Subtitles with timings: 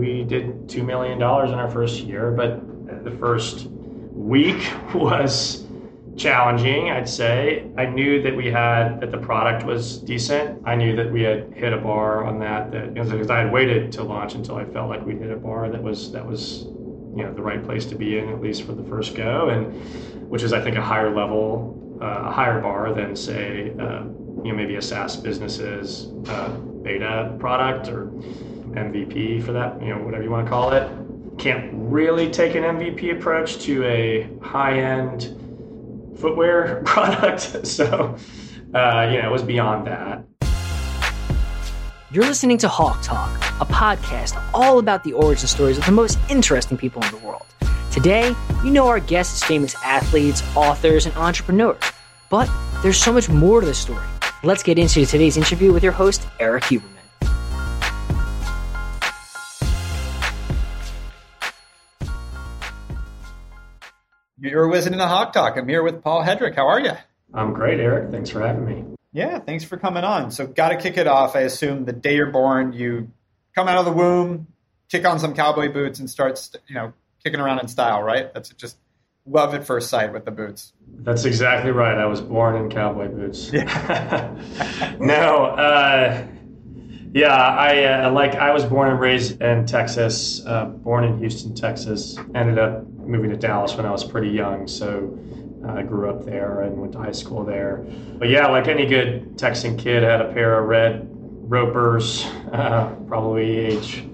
[0.00, 3.66] we did $2 million in our first year, but the first
[4.12, 5.66] week was
[6.16, 7.70] challenging, I'd say.
[7.76, 10.62] I knew that we had that the product was decent.
[10.66, 13.92] I knew that we had hit a bar on that that because I had waited
[13.92, 16.64] to launch until I felt like we hit a bar that was that was
[17.16, 20.30] you know the right place to be in at least for the first go and
[20.30, 24.02] which is I think a higher level uh, a higher bar than say uh,
[24.44, 26.50] you know maybe a SaaS business's uh,
[26.82, 28.10] beta product or
[28.72, 30.90] MVP for that you know whatever you want to call it
[31.40, 35.36] can't really take an MVP approach to a high end
[36.18, 37.66] footwear product.
[37.66, 38.16] So,
[38.74, 40.24] uh, you know, it was beyond that.
[42.12, 43.30] You're listening to Hawk Talk,
[43.60, 47.46] a podcast all about the origin stories of the most interesting people in the world.
[47.90, 51.82] Today, you know our guests famous athletes, authors, and entrepreneurs.
[52.28, 52.50] But
[52.82, 54.06] there's so much more to the story.
[54.42, 56.99] Let's get into today's interview with your host, Eric Huberman.
[64.42, 65.58] You're listening to Hawk Talk.
[65.58, 66.56] I'm here with Paul Hedrick.
[66.56, 66.92] How are you?
[67.34, 68.10] I'm great, Eric.
[68.10, 68.96] Thanks for having me.
[69.12, 70.30] Yeah, thanks for coming on.
[70.30, 71.36] So, got to kick it off.
[71.36, 73.10] I assume the day you're born, you
[73.54, 74.46] come out of the womb,
[74.88, 78.32] kick on some cowboy boots, and start, you know, kicking around in style, right?
[78.32, 78.78] That's just
[79.26, 80.72] love at first sight with the boots.
[80.88, 81.98] That's exactly right.
[81.98, 83.52] I was born in cowboy boots.
[83.52, 84.96] Yeah.
[84.98, 86.26] no, uh,
[87.12, 91.54] yeah, I uh, like I was born and raised in Texas, uh, born in Houston,
[91.54, 92.16] Texas.
[92.34, 95.18] Ended up moving to Dallas when I was pretty young, so
[95.64, 97.84] uh, I grew up there and went to high school there.
[98.18, 102.94] But yeah, like any good Texan kid, I had a pair of red ropers, uh,
[103.06, 104.04] probably age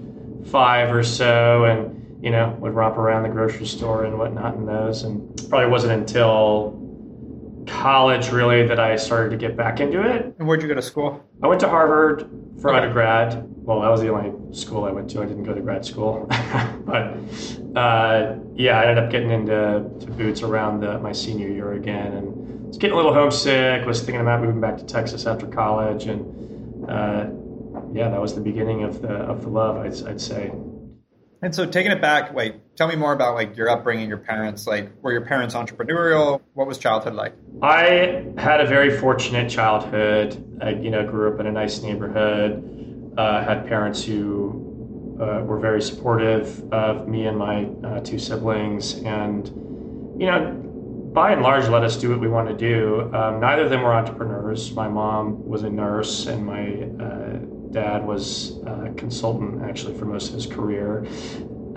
[0.45, 4.65] five or so, and you know would romp around the grocery store and whatnot in
[4.65, 5.03] those.
[5.03, 6.86] And probably wasn't until
[7.87, 10.35] college really that I started to get back into it.
[10.37, 11.23] And where'd you go to school?
[11.41, 12.29] I went to Harvard
[12.61, 12.79] for okay.
[12.79, 13.45] undergrad.
[13.63, 15.21] Well, that was the only school I went to.
[15.21, 16.25] I didn't go to grad school,
[16.85, 17.17] but
[17.77, 22.67] uh, yeah, I ended up getting into boots around the, my senior year again, and
[22.67, 23.85] was getting a little homesick.
[23.85, 27.27] Was thinking about moving back to Texas after college, and uh,
[27.93, 29.77] yeah, that was the beginning of the of the love.
[29.77, 30.51] I'd, I'd say.
[31.41, 34.67] And so, taking it back, like, tell me more about like your upbringing, your parents.
[34.67, 36.41] Like, were your parents entrepreneurial?
[36.53, 37.33] What was childhood like?
[37.61, 40.43] I had a very fortunate childhood.
[40.61, 43.13] I, you know, grew up in a nice neighborhood.
[43.17, 48.93] Uh, had parents who uh, were very supportive of me and my uh, two siblings,
[48.99, 49.47] and
[50.19, 50.53] you know,
[51.13, 53.11] by and large, let us do what we want to do.
[53.15, 54.71] Um, neither of them were entrepreneurs.
[54.73, 57.39] My mom was a nurse, and my uh,
[57.71, 61.05] dad was a consultant actually for most of his career,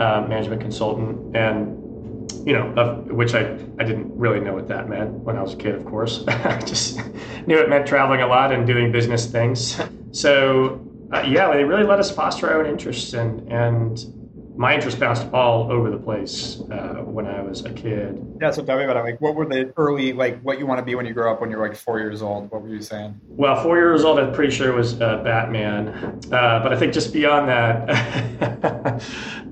[0.00, 1.76] uh, management consultant, and
[2.46, 5.54] you know, of, which I, I didn't really know what that meant when I was
[5.54, 6.24] a kid, of course.
[6.28, 6.98] I just
[7.46, 9.80] knew it meant traveling a lot and doing business things.
[10.12, 14.19] So, uh, yeah, they really let us foster our own interests and, and
[14.60, 18.22] my interest bounced all over the place uh, when I was a kid.
[18.42, 19.04] Yeah, so tell me about it.
[19.04, 21.40] Like, what were the early, like, what you want to be when you grow up
[21.40, 22.50] when you're like four years old?
[22.50, 23.18] What were you saying?
[23.26, 25.88] Well, four years old, I'm pretty sure it was uh, Batman.
[26.30, 27.88] Uh, but I think just beyond that,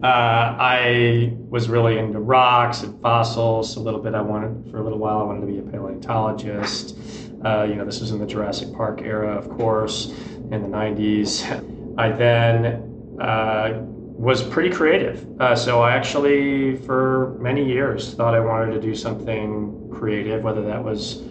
[0.02, 3.76] uh, I was really into rocks and fossils.
[3.76, 6.98] A little bit, I wanted, for a little while, I wanted to be a paleontologist.
[7.42, 10.08] Uh, you know, this was in the Jurassic Park era, of course,
[10.50, 11.96] in the 90s.
[11.96, 13.86] I then uh,
[14.18, 15.24] was pretty creative.
[15.40, 20.60] Uh, so I actually, for many years, thought I wanted to do something creative, whether
[20.62, 21.22] that was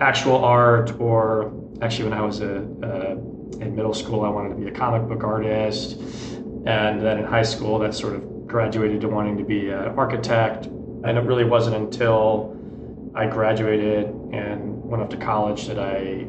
[0.00, 1.52] actual art or
[1.82, 2.56] actually when I was a,
[3.60, 6.00] in middle school, I wanted to be a comic book artist.
[6.66, 10.64] And then in high school, that sort of graduated to wanting to be an architect.
[10.64, 12.56] And it really wasn't until
[13.14, 16.26] I graduated and went off to college that I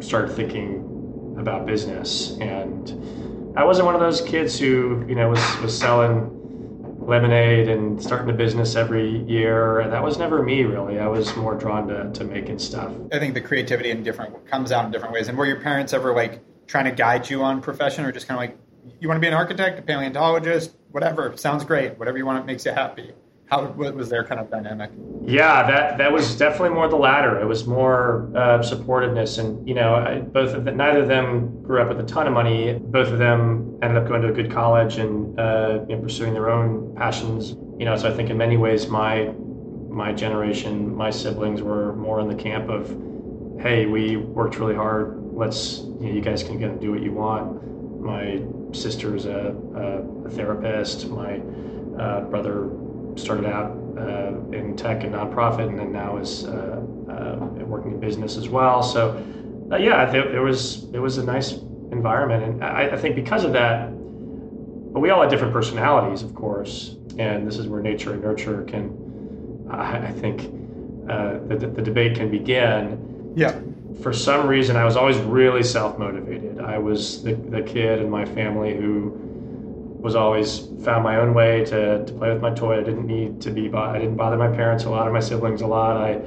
[0.00, 3.23] started thinking about business and
[3.56, 6.30] I wasn't one of those kids who, you know, was, was selling
[7.06, 9.86] lemonade and starting a business every year.
[9.90, 10.98] That was never me, really.
[10.98, 12.92] I was more drawn to, to making stuff.
[13.12, 15.28] I think the creativity in different comes out in different ways.
[15.28, 18.38] And were your parents ever like trying to guide you on profession, or just kind
[18.38, 18.58] of like,
[19.00, 22.64] you want to be an architect, a paleontologist, whatever, sounds great, whatever you want, makes
[22.64, 23.12] you happy?
[23.46, 24.90] How what was their kind of dynamic?
[25.26, 27.38] Yeah, that that was definitely more the latter.
[27.40, 31.80] It was more uh, supportiveness, and you know, I, both of neither of them grew
[31.80, 32.74] up with a ton of money.
[32.74, 36.32] Both of them ended up going to a good college and uh, you know, pursuing
[36.32, 37.50] their own passions.
[37.78, 39.32] You know, so I think in many ways, my
[39.90, 42.88] my generation, my siblings were more in the camp of,
[43.60, 45.20] hey, we worked really hard.
[45.32, 47.62] Let's you, know, you guys can get do what you want.
[48.00, 48.42] My
[48.72, 51.08] sister's a, a, a therapist.
[51.08, 51.40] My
[51.98, 52.68] uh, brother
[53.16, 58.00] started out uh, in tech and nonprofit, and then now is uh, uh, working in
[58.00, 58.82] business as well.
[58.82, 59.22] So,
[59.70, 61.52] yeah, it, it, was it was a nice
[61.92, 63.88] environment, and I, I, think because of that,
[64.92, 68.62] but we all had different personalities, of course, and this is where nature and nurture
[68.64, 70.42] can, I, I think,
[71.08, 73.32] uh, the, the debate can begin.
[73.36, 73.58] Yeah.
[74.02, 76.60] For some reason, I was always really self motivated.
[76.60, 79.33] I was the, the kid in my family who
[80.04, 82.78] was always found my own way to, to play with my toy.
[82.78, 85.62] I didn't need to be, I didn't bother my parents a lot or my siblings
[85.62, 85.96] a lot.
[85.96, 86.20] I,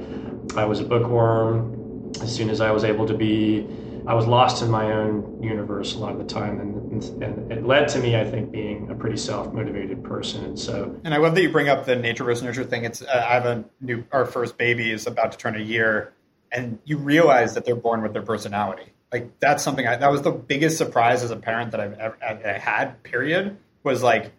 [0.56, 2.12] I was a bookworm.
[2.20, 3.68] As soon as I was able to be,
[4.04, 7.52] I was lost in my own universe a lot of the time, and, and, and
[7.52, 10.44] it led to me, I think, being a pretty self-motivated person.
[10.44, 12.84] And so, and I love that you bring up the nature versus nurture thing.
[12.84, 16.14] It's uh, I have a new, our first baby is about to turn a year,
[16.50, 18.92] and you realize that they're born with their personality.
[19.12, 22.16] Like that's something I, that was the biggest surprise as a parent that I've ever
[22.22, 23.02] I had.
[23.04, 23.56] Period
[23.88, 24.32] was like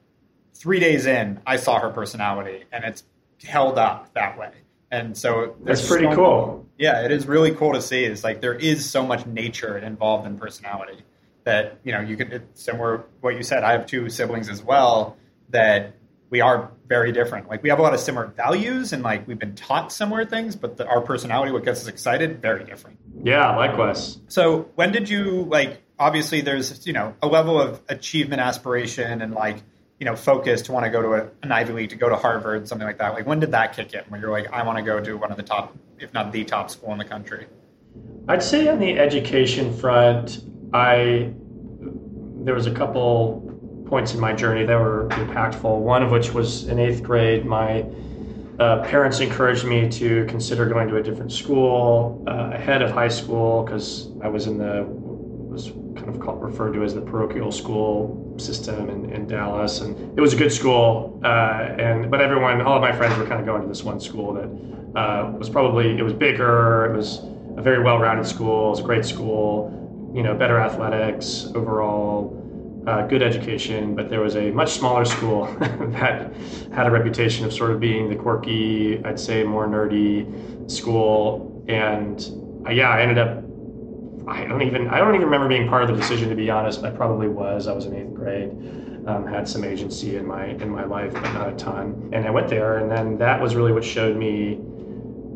[0.53, 3.03] three days in, I saw her personality, and it's
[3.43, 4.51] held up that way.
[4.91, 6.67] And so that's pretty so cool.
[6.77, 8.03] yeah, it is really cool to see.
[8.05, 11.03] It's like there is so much nature involved in personality
[11.43, 13.63] that you know you could similar what you said.
[13.63, 15.17] I have two siblings as well
[15.49, 15.95] that
[16.29, 17.49] we are very different.
[17.49, 20.55] Like we have a lot of similar values and like we've been taught similar things,
[20.55, 22.97] but the, our personality, what gets us excited, very different.
[23.23, 24.19] Yeah, likewise.
[24.27, 25.81] So when did you like?
[25.99, 29.57] Obviously, there's you know a level of achievement, aspiration, and like
[29.99, 32.15] you know focus to want to go to a, an Ivy League, to go to
[32.15, 33.13] Harvard, something like that.
[33.13, 34.01] Like when did that kick in?
[34.07, 36.45] Where you're like, I want to go to one of the top, if not the
[36.45, 37.47] top school in the country.
[38.27, 40.43] I'd say on the education front,
[40.73, 41.33] I
[42.41, 43.45] there was a couple
[43.87, 45.79] points in my journey that were impactful.
[45.79, 47.85] One of which was in eighth grade, my
[48.59, 53.07] uh, parents encouraged me to consider going to a different school uh, ahead of high
[53.07, 54.83] school because I was in the
[56.09, 60.21] kind of called, referred to as the parochial school system in, in Dallas, and it
[60.21, 61.19] was a good school.
[61.23, 63.99] Uh, and but everyone, all of my friends were kind of going to this one
[63.99, 66.85] school that uh, was probably it was bigger.
[66.91, 67.21] It was
[67.57, 68.67] a very well-rounded school.
[68.67, 69.75] It was a great school.
[70.13, 72.35] You know, better athletics overall.
[72.87, 76.33] Uh, good education, but there was a much smaller school that
[76.73, 81.63] had a reputation of sort of being the quirky, I'd say more nerdy school.
[81.67, 82.25] And
[82.65, 83.43] uh, yeah, I ended up
[84.29, 86.83] I don't even I don't even remember being part of the decision to be honest.
[86.83, 87.67] I probably was.
[87.67, 88.49] I was in eighth grade,
[89.07, 92.09] um, had some agency in my in my life, but not a ton.
[92.13, 94.59] And I went there, and then that was really what showed me.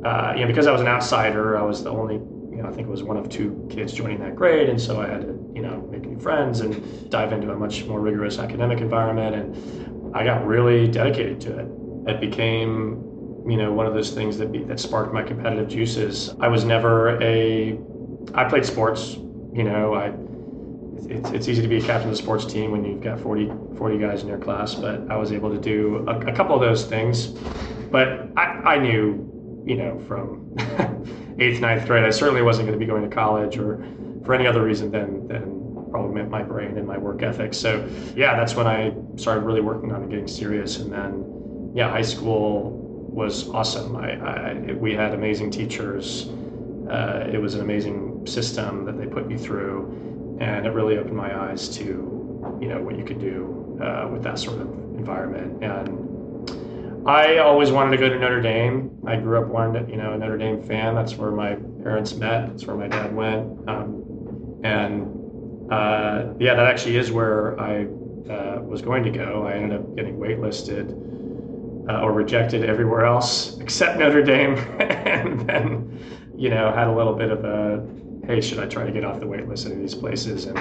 [0.06, 2.16] Uh, you know, because I was an outsider, I was the only.
[2.56, 5.02] You know, I think it was one of two kids joining that grade, and so
[5.02, 8.38] I had to you know make new friends and dive into a much more rigorous
[8.38, 11.68] academic environment, and I got really dedicated to it.
[12.08, 13.04] It became
[13.48, 16.36] you know one of those things that be, that sparked my competitive juices.
[16.40, 17.80] I was never a
[18.34, 19.16] I played sports.
[19.54, 20.14] You know, I
[21.10, 23.52] it's, it's easy to be a captain of a sports team when you've got 40,
[23.78, 26.62] 40 guys in your class, but I was able to do a, a couple of
[26.62, 27.28] those things.
[27.92, 30.56] But I, I knew, you know, from
[31.40, 33.84] eighth, ninth grade, I certainly wasn't going to be going to college or
[34.26, 37.54] for any other reason than, than probably my brain and my work ethic.
[37.54, 40.80] So, yeah, that's when I started really working on it, getting serious.
[40.80, 42.72] And then, yeah, high school
[43.12, 43.96] was awesome.
[43.96, 46.30] I, I we had amazing teachers.
[46.90, 51.16] Uh, it was an amazing system that they put you through, and it really opened
[51.16, 52.14] my eyes to
[52.60, 55.64] you know what you could do uh, with that sort of environment.
[55.64, 58.92] And I always wanted to go to Notre Dame.
[59.06, 60.96] I grew up to, you know a Notre Dame fan.
[60.96, 62.48] That's where my parents met.
[62.48, 63.70] That's where my dad went.
[63.70, 67.84] Um, and uh, yeah, that actually is where I
[68.32, 69.46] uh, was going to go.
[69.48, 71.12] I ended up getting waitlisted.
[71.90, 76.00] Uh, or rejected everywhere else except Notre Dame, and then
[76.34, 77.86] you know had a little bit of a
[78.26, 80.46] hey, should I try to get off the wait list at these places?
[80.46, 80.58] And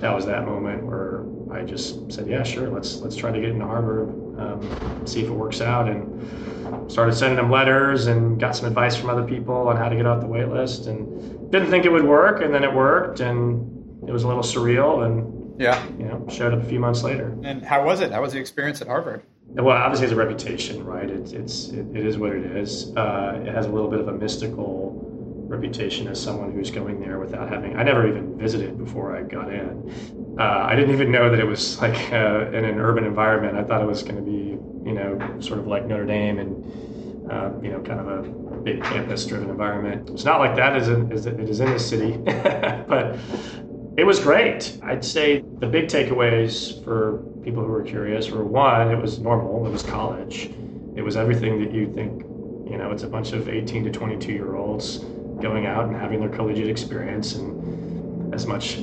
[0.00, 3.50] that was that moment where I just said, yeah, sure, let's let's try to get
[3.50, 4.08] into Harvard,
[4.38, 8.96] um, see if it works out, and started sending them letters and got some advice
[8.96, 11.92] from other people on how to get off the wait list, and didn't think it
[11.92, 16.04] would work, and then it worked, and it was a little surreal, and yeah, you
[16.04, 17.36] know, showed up a few months later.
[17.42, 18.12] And how was it?
[18.12, 19.22] How was the experience at Harvard?
[19.48, 21.10] Well, obviously, it's a reputation, right?
[21.10, 22.94] It, it's it, it is what it is.
[22.96, 25.09] Uh, it has a little bit of a mystical
[25.50, 27.76] reputation as someone who's going there without having.
[27.76, 30.36] I never even visited before I got in.
[30.38, 33.56] Uh, I didn't even know that it was like uh, in an urban environment.
[33.58, 34.56] I thought it was going to be,
[34.88, 38.80] you know, sort of like Notre Dame and, uh, you know, kind of a big
[38.84, 40.08] campus-driven environment.
[40.10, 42.16] It's not like that as, it is in the city,
[42.86, 43.18] but
[43.96, 44.78] it was great.
[44.84, 49.66] I'd say the big takeaways for people who were curious were one, it was normal.
[49.66, 50.52] It was college.
[50.94, 52.22] It was everything that you think.
[52.70, 55.04] You know, it's a bunch of 18 to 22 year olds
[55.40, 58.78] going out and having their collegiate experience and as much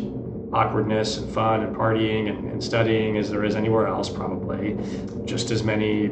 [0.53, 4.77] awkwardness and fun and partying and, and, studying as there is anywhere else probably
[5.25, 6.09] just as many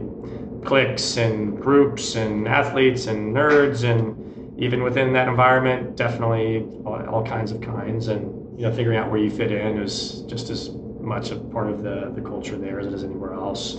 [0.66, 7.26] cliques and groups and athletes and nerds and even within that environment definitely all, all
[7.26, 10.72] kinds of kinds and you know figuring out where you fit in is just as
[11.06, 13.78] much a part of the, the culture there as it is anywhere else.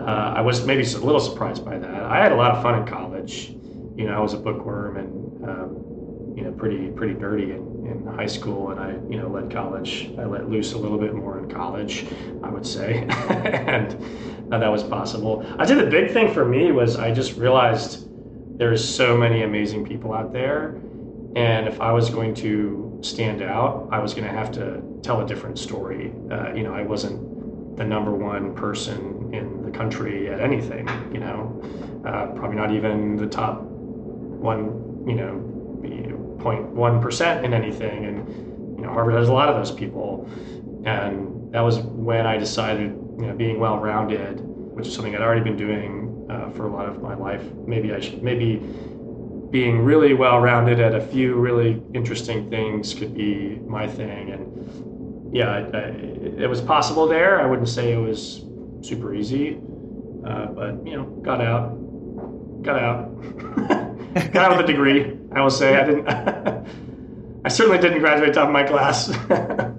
[0.00, 2.02] Uh, I was maybe a little surprised by that.
[2.04, 3.54] I had a lot of fun in college.
[3.96, 5.17] You know, I was a bookworm and
[5.48, 9.50] um, you know pretty pretty nerdy in, in high school, and I you know led
[9.50, 10.10] college.
[10.18, 12.06] I let loose a little bit more in college,
[12.42, 15.44] I would say, and uh, that was possible.
[15.58, 18.06] I think the big thing for me was I just realized
[18.58, 20.76] there's so many amazing people out there,
[21.34, 25.20] and if I was going to stand out, I was going to have to tell
[25.20, 26.12] a different story.
[26.30, 30.88] Uh, you know, I wasn't the number one person in the country at anything.
[31.12, 31.62] You know,
[32.04, 34.87] uh, probably not even the top one.
[35.08, 35.58] You know,
[36.38, 40.28] 0.1 percent in anything, and you know, Harvard has a lot of those people,
[40.84, 45.42] and that was when I decided, you know, being well-rounded, which is something I'd already
[45.42, 47.42] been doing uh, for a lot of my life.
[47.66, 48.62] Maybe I should maybe
[49.50, 54.30] being really well rounded at a few really interesting things could be my thing.
[54.30, 55.80] And yeah, I, I,
[56.42, 57.40] it was possible there.
[57.40, 58.44] I wouldn't say it was
[58.82, 59.58] super easy,
[60.26, 61.70] uh, but you know, got out,
[62.62, 63.08] got out,
[64.32, 65.16] got with a degree.
[65.32, 66.08] I will say I didn't.
[67.44, 69.08] I certainly didn't graduate top of my class.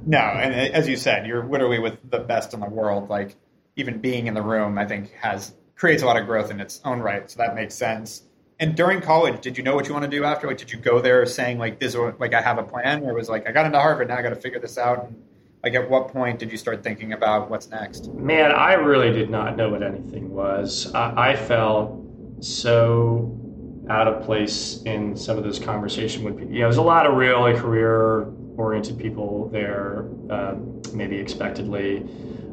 [0.05, 3.09] no, and uh, as you said, you're literally with the best in the world.
[3.09, 3.35] Like
[3.75, 6.81] even being in the room, I think has creates a lot of growth in its
[6.85, 7.29] own right.
[7.29, 8.23] So that makes sense.
[8.59, 10.47] And during college, did you know what you want to do after?
[10.47, 13.29] Like, did you go there saying like this, like I have a plan, or was
[13.29, 15.05] like I got into Harvard, now I got to figure this out?
[15.05, 15.23] And,
[15.63, 18.13] like, at what point did you start thinking about what's next?
[18.13, 20.93] Man, I really did not know what anything was.
[20.93, 22.01] I, I felt
[22.39, 23.48] so
[23.89, 26.53] out of place in some of those conversations with people.
[26.53, 32.05] Yeah, there's a lot of really career-oriented people there, um, maybe expectedly.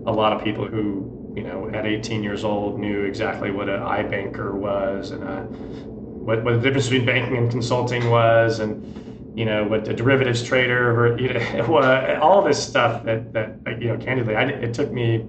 [0.06, 3.80] A lot of people who, you know, at 18 years old knew exactly what an
[3.80, 5.42] iBanker was and a
[6.26, 10.42] what, what the difference between banking and consulting was, and you know what the derivatives
[10.42, 14.90] trader, or you know, all this stuff that that you know, candidly, I, it took
[14.90, 15.24] me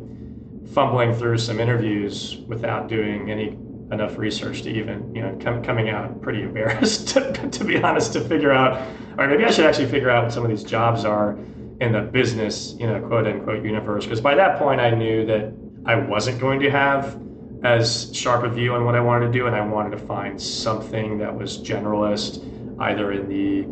[0.73, 3.57] fumbling through some interviews without doing any
[3.91, 8.13] enough research to even you know com- coming out pretty embarrassed to, to be honest
[8.13, 8.81] to figure out
[9.17, 11.37] or maybe i should actually figure out what some of these jobs are
[11.79, 15.53] in the business you know quote unquote universe because by that point i knew that
[15.85, 17.17] i wasn't going to have
[17.63, 20.39] as sharp a view on what I wanted to do, and I wanted to find
[20.39, 22.43] something that was generalist,
[22.79, 23.67] either in the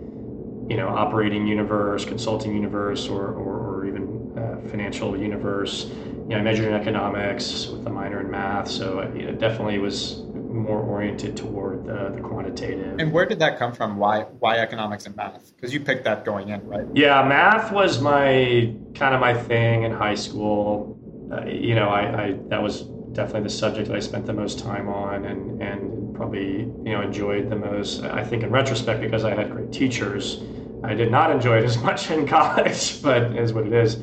[0.74, 5.90] you know operating universe, consulting universe, or or, or even uh, financial universe.
[6.28, 9.78] You know, I majored in economics with a minor in math, so you know, definitely
[9.78, 13.00] was more oriented toward the, the quantitative.
[13.00, 13.98] And where did that come from?
[13.98, 15.56] Why why economics and math?
[15.56, 16.88] Because you picked that going in, right?
[16.96, 20.98] Yeah, math was my kind of my thing in high school.
[21.32, 22.82] Uh, you know, I, I that was
[23.14, 27.02] definitely the subject that I spent the most time on and, and probably you know
[27.02, 28.02] enjoyed the most.
[28.04, 30.42] I think in retrospect because I had great teachers,
[30.84, 33.98] I did not enjoy it as much in college, but is what it is.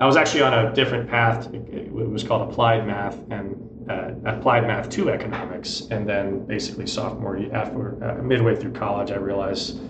[0.00, 1.52] I was actually on a different path.
[1.52, 7.38] It was called applied math and uh, applied math to economics, and then basically sophomore
[7.52, 9.80] after uh, midway through college, I realized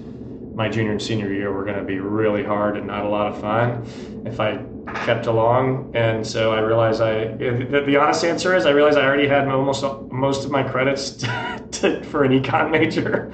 [0.54, 3.32] my junior and senior year were going to be really hard and not a lot
[3.32, 3.84] of fun
[4.24, 4.58] if I
[5.04, 5.90] kept along.
[5.94, 9.48] And so I realized I, the, the honest answer is I realized I already had
[9.48, 13.32] almost most of my credits to, to, for an econ major.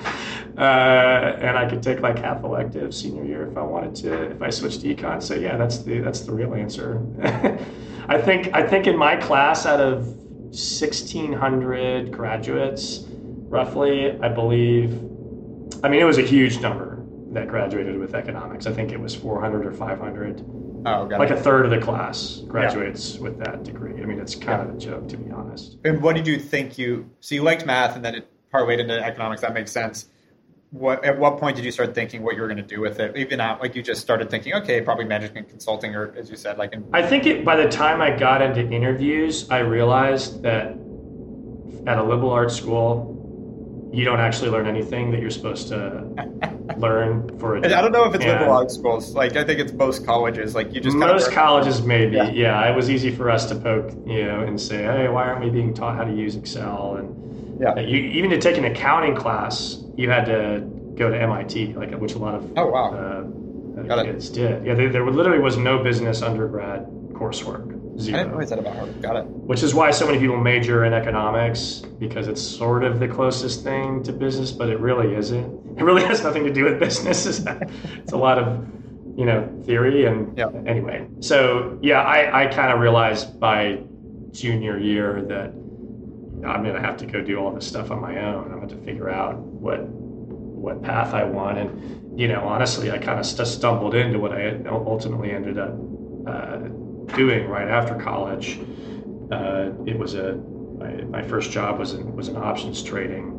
[0.57, 4.43] Uh, and I could take like half elective senior year if I wanted to, if
[4.43, 5.23] I switched to econ.
[5.23, 7.03] So yeah, that's the, that's the real answer.
[8.09, 14.95] I think, I think in my class out of 1600 graduates, roughly, I believe,
[15.85, 18.67] I mean, it was a huge number that graduated with economics.
[18.67, 20.45] I think it was 400 or 500.
[20.87, 21.39] Oh, like it.
[21.39, 23.21] a third of the class graduates yeah.
[23.21, 24.03] with that degree.
[24.03, 24.69] I mean, it's kind yeah.
[24.69, 25.77] of a joke, to be honest.
[25.85, 27.09] And what did you think you?
[27.21, 29.43] So you liked math, and then it parlayed into economics.
[29.43, 30.09] That makes sense.
[30.71, 33.01] What at what point did you start thinking what you were going to do with
[33.01, 33.17] it?
[33.17, 36.59] Even out like you just started thinking, okay, probably management consulting, or as you said,
[36.59, 36.73] like.
[36.73, 40.77] In- I think it, by the time I got into interviews, I realized that
[41.89, 46.07] at a liberal arts school, you don't actually learn anything that you're supposed to
[46.77, 47.75] learn for A day.
[47.75, 49.15] I don't know if it's liberal arts schools.
[49.15, 50.55] Like I think it's most colleges.
[50.55, 52.17] Like you just most colleges maybe.
[52.17, 52.31] Yeah.
[52.31, 52.71] yeah.
[52.71, 55.51] it was easy for us to poke, you know, and say, hey, why aren't we
[55.51, 56.97] being taught how to use Excel?
[56.97, 60.61] And yeah, you, even to take an accounting class, you had to
[60.95, 64.65] go to MIT, like which a lot of oh wow uh, kids did.
[64.65, 67.77] Yeah, there, there literally was no business undergrad coursework.
[67.99, 68.19] Zero.
[68.19, 69.03] I didn't know that about Harvard.
[69.03, 69.27] Got it.
[69.27, 73.63] Which is why so many people major in economics because it's sort of the closest
[73.63, 75.61] thing to business, but it really isn't.
[75.81, 77.27] It really has nothing to do with business.
[77.47, 78.67] it's a lot of
[79.17, 80.51] you know theory and yeah.
[80.67, 81.07] anyway.
[81.21, 83.79] So yeah, I, I kind of realized by
[84.31, 85.53] junior year that
[86.47, 88.45] I'm gonna have to go do all this stuff on my own.
[88.45, 92.91] I'm gonna have to figure out what what path I want, and you know, honestly,
[92.91, 95.75] I kind of st- stumbled into what I ultimately ended up.
[96.27, 96.59] Uh,
[97.17, 98.61] doing right after college.
[99.31, 100.35] Uh, it was a
[100.79, 103.37] my, my first job was in, was in options trading.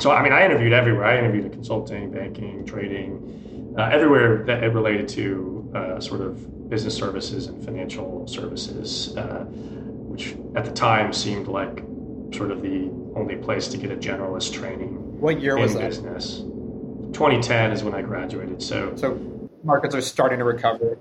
[0.00, 1.04] So I mean, I interviewed everywhere.
[1.04, 6.68] I interviewed in consulting, banking, trading, uh, everywhere that it related to uh, sort of
[6.68, 11.82] business services and financial services, uh, which at the time seemed like
[12.34, 14.98] sort of the only place to get a generalist training.
[15.22, 15.82] What year was that?
[15.88, 16.38] business?
[17.12, 18.60] 2010 is when I graduated.
[18.60, 19.20] So So
[19.62, 20.98] markets are starting to recover.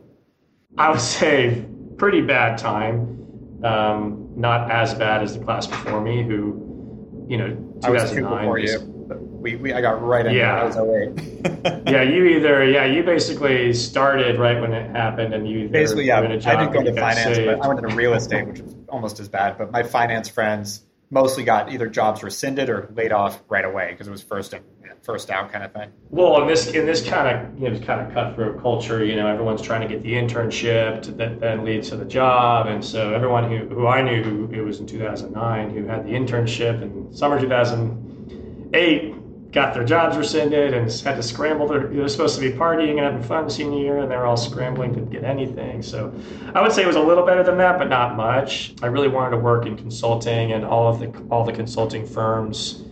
[0.78, 1.66] I would say
[1.98, 3.18] pretty bad time.
[3.63, 7.46] Um, not as bad as the class before me, who, you know,
[7.84, 8.40] I was two 2009.
[8.42, 8.98] before was- you.
[9.42, 10.54] We, we I got right in Yeah.
[10.54, 10.63] there.
[10.63, 11.84] I was 08.
[11.92, 16.20] yeah, you either yeah, you basically started right when it happened, and you Basically, yeah.
[16.20, 17.48] I didn't go to finance, saved.
[17.48, 19.58] but I went into real estate, which was almost as bad.
[19.58, 24.08] But my finance friends mostly got either jobs rescinded or laid off right away because
[24.08, 24.62] it was first in,
[25.03, 25.91] first out kind of thing.
[26.10, 29.27] Well, in this in this kind of you know kind of cutthroat culture, you know,
[29.27, 33.13] everyone's trying to get the internship to, that then leads to the job, and so
[33.13, 37.13] everyone who, who I knew who it was in 2009 who had the internship in
[37.13, 39.15] summer 2008
[39.51, 41.67] got their jobs rescinded and had to scramble.
[41.67, 44.93] They're, they're supposed to be partying and having fun senior year, and they're all scrambling
[44.96, 45.81] to get anything.
[45.81, 46.13] So
[46.55, 48.74] I would say it was a little better than that, but not much.
[48.81, 52.84] I really wanted to work in consulting, and all of the all the consulting firms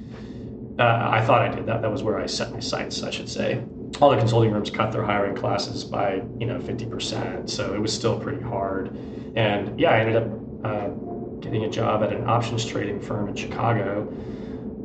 [0.79, 1.81] uh, I thought I did that.
[1.81, 3.61] That was where I set my sights, I should say.
[3.99, 7.93] All the consulting firms cut their hiring classes by you know 50%, so it was
[7.93, 8.95] still pretty hard.
[9.35, 10.27] And yeah, I ended up
[10.63, 10.87] uh,
[11.41, 14.07] getting a job at an options trading firm in Chicago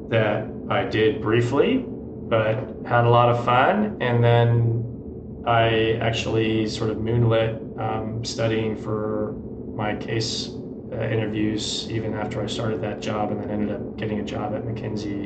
[0.09, 2.57] that I did briefly, but
[2.87, 3.99] had a lot of fun.
[4.01, 9.35] And then I actually sort of moonlit um, studying for
[9.75, 10.51] my case
[10.93, 14.55] uh, interviews even after I started that job, and then ended up getting a job
[14.55, 15.25] at McKinsey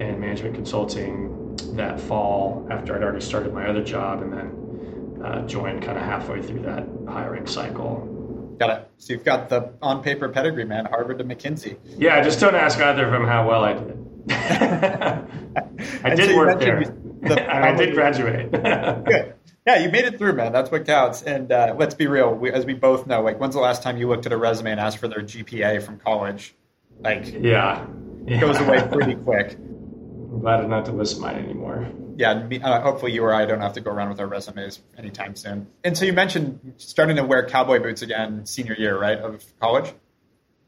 [0.00, 5.46] and management consulting that fall after I'd already started my other job, and then uh,
[5.46, 8.21] joined kind of halfway through that hiring cycle.
[8.58, 8.90] Got it.
[8.98, 10.84] So you've got the on paper pedigree, man.
[10.86, 11.76] Harvard to McKinsey.
[11.98, 13.98] Yeah, just don't ask either of them how well I did.
[16.04, 16.84] I did so work there,
[17.22, 18.50] the- and I did graduate.
[19.04, 19.34] Good.
[19.66, 20.52] Yeah, you made it through, man.
[20.52, 21.22] That's what counts.
[21.22, 22.34] And uh, let's be real.
[22.34, 24.72] We, as we both know, like, when's the last time you looked at a resume
[24.72, 26.54] and asked for their GPA from college?
[27.00, 27.86] Like, it yeah,
[28.26, 28.40] yeah.
[28.40, 29.56] goes away pretty quick.
[30.32, 31.86] I'm glad not to list mine anymore.
[32.16, 34.80] Yeah, me, uh, hopefully you or I don't have to go around with our resumes
[34.96, 35.66] anytime soon.
[35.84, 39.92] And so you mentioned starting to wear cowboy boots again senior year, right, of college?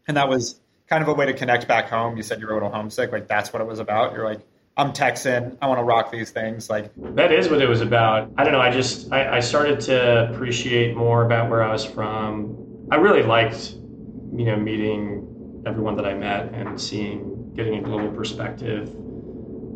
[0.06, 2.18] And that was kind of a way to connect back home.
[2.18, 3.10] You said you were a little homesick.
[3.10, 4.12] Like, that's what it was about.
[4.12, 4.40] You're like,
[4.76, 5.56] I'm Texan.
[5.62, 6.68] I want to rock these things.
[6.68, 8.32] Like, That is what it was about.
[8.36, 8.60] I don't know.
[8.60, 12.86] I just I, I started to appreciate more about where I was from.
[12.90, 18.10] I really liked, you know, meeting everyone that I met and seeing, getting a global
[18.12, 18.94] perspective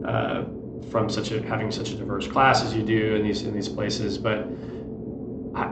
[0.06, 0.44] uh,
[0.90, 3.68] from such a having such a diverse class as you do in these in these
[3.68, 4.18] places.
[4.18, 4.46] But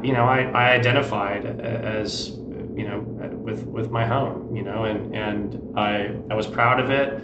[0.03, 3.01] you know, I, I identified as you know
[3.47, 7.23] with with my home, you know, and and I I was proud of it.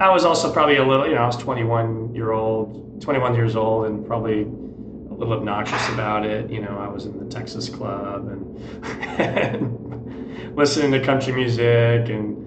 [0.00, 3.54] I was also probably a little, you know, I was 21 year old, 21 years
[3.54, 6.50] old, and probably a little obnoxious about it.
[6.50, 8.58] You know, I was in the Texas Club and,
[9.20, 12.43] and listening to country music and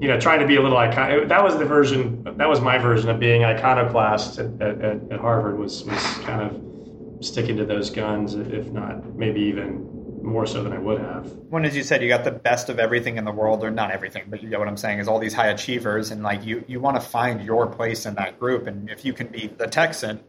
[0.00, 1.28] you know trying to be a little icon.
[1.28, 2.24] That was the version.
[2.36, 5.58] That was my version of being iconoclast at, at, at Harvard.
[5.58, 10.72] Was was kind of sticking to those guns, if not maybe even more so than
[10.72, 11.26] I would have.
[11.48, 13.90] when, as you said, you got the best of everything in the world, or not
[13.90, 16.64] everything, but you get what I'm saying, is all these high achievers, and like you,
[16.68, 19.66] you want to find your place in that group, and if you can be the
[19.66, 20.20] Texan,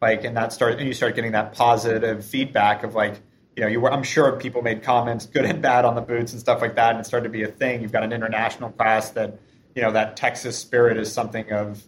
[0.00, 3.20] like, and that start, and you start getting that positive feedback of like,
[3.56, 6.32] you know, you were, I'm sure people made comments, good and bad, on the boots
[6.32, 7.82] and stuff like that, and it started to be a thing.
[7.82, 9.38] You've got an international class that,
[9.74, 11.82] you know, that Texas spirit is something of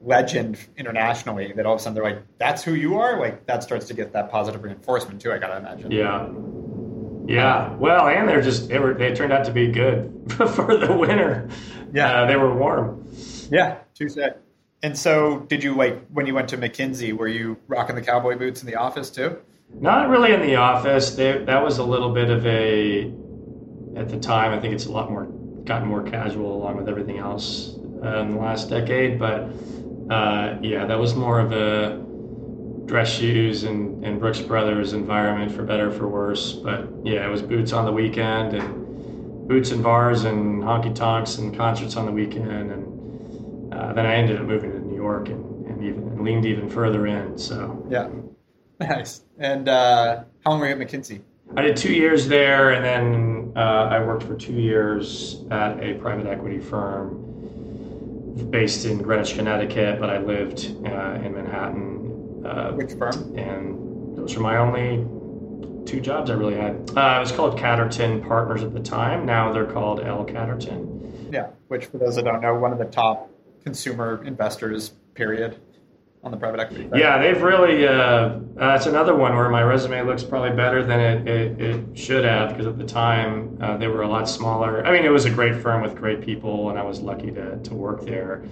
[0.00, 1.52] legend internationally.
[1.52, 3.18] That all of a sudden they're like, that's who you are.
[3.18, 5.32] Like that starts to get that positive reinforcement too.
[5.32, 5.90] I gotta imagine.
[5.90, 6.28] Yeah.
[7.26, 7.74] Yeah.
[7.76, 11.48] Well, and they're just they were they turned out to be good for the winter.
[11.92, 12.22] Yeah.
[12.22, 13.08] Uh, they were warm.
[13.50, 14.16] Yeah, touche.
[14.82, 17.14] And so, did you like when you went to McKinsey?
[17.14, 19.38] Were you rocking the cowboy boots in the office too?
[19.80, 21.14] Not really in the office.
[21.16, 23.12] That was a little bit of a
[23.96, 24.52] at the time.
[24.52, 25.26] I think it's a lot more
[25.64, 29.18] gotten more casual along with everything else uh, in the last decade.
[29.18, 29.48] But
[30.10, 32.02] uh, yeah, that was more of a
[32.86, 36.52] dress shoes and, and Brooks Brothers environment for better or for worse.
[36.52, 41.38] But yeah, it was boots on the weekend and boots and bars and honky tonks
[41.38, 42.70] and concerts on the weekend.
[42.70, 46.46] And uh, then I ended up moving to New York and, and even and leaned
[46.46, 47.38] even further in.
[47.38, 48.08] So Yeah,
[48.88, 49.22] nice.
[49.38, 51.20] And uh, how long were you at McKinsey?
[51.56, 55.94] I did two years there, and then uh, I worked for two years at a
[55.94, 57.20] private equity firm
[58.50, 62.42] based in Greenwich, Connecticut, but I lived uh, in Manhattan.
[62.44, 63.38] Uh, Which firm?
[63.38, 65.06] and those were my only
[65.86, 66.74] two jobs I really had.
[66.96, 69.24] Uh, it was called Catterton Partners at the time.
[69.24, 71.32] Now they're called L Catterton.
[71.32, 73.30] Yeah, which for those that don't know, one of the top
[73.62, 75.58] consumer investors, period,
[76.24, 76.88] on the private equity.
[76.88, 76.98] Side.
[76.98, 77.86] Yeah, they've really.
[77.86, 82.24] Uh, that's another one where my resume looks probably better than it, it, it should
[82.24, 84.84] have because at the time uh, they were a lot smaller.
[84.86, 87.58] I mean, it was a great firm with great people, and I was lucky to,
[87.58, 88.44] to work there.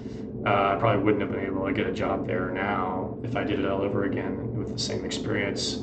[0.44, 3.44] Uh, I probably wouldn't have been able to get a job there now if I
[3.44, 5.82] did it all over again with the same experience.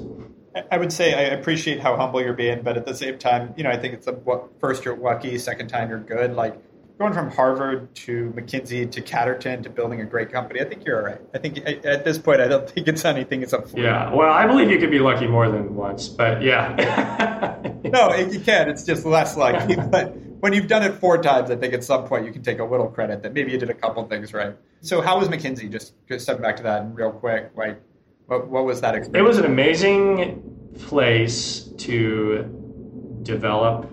[0.72, 3.64] I would say I appreciate how humble you're being, but at the same time, you
[3.64, 4.20] know, I think it's a
[4.60, 6.36] first you're lucky, second time you're good.
[6.36, 6.60] Like
[7.00, 10.98] going from Harvard to McKinsey to Catterton to building a great company, I think you're
[10.98, 11.22] all right.
[11.34, 13.42] I think at this point, I don't think it's anything.
[13.42, 14.14] It's a yeah.
[14.14, 17.62] Well, I believe you could be lucky more than once, but yeah.
[17.86, 18.70] no, you can.
[18.70, 19.78] It's just less lucky.
[19.90, 22.60] But when you've done it four times, I think at some point you can take
[22.60, 24.56] a little credit that maybe you did a couple things right.
[24.82, 25.72] So, how was McKinsey?
[25.72, 27.82] Just, just stepping back to that real quick, like
[28.28, 29.26] what, what was that experience?
[29.26, 30.44] It was an amazing
[30.88, 33.90] place to develop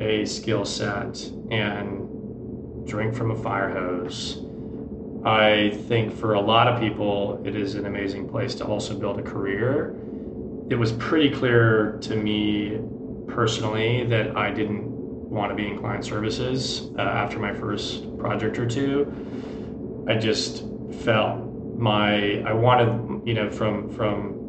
[0.00, 2.11] a skill set and
[2.84, 4.42] drink from a fire hose.
[5.24, 9.18] I think for a lot of people, it is an amazing place to also build
[9.20, 9.94] a career.
[10.68, 12.78] It was pretty clear to me
[13.28, 14.90] personally that I didn't
[15.32, 20.04] want to be in client services uh, after my first project or two.
[20.08, 20.64] I just
[21.04, 21.40] felt
[21.78, 24.41] my I wanted you know from from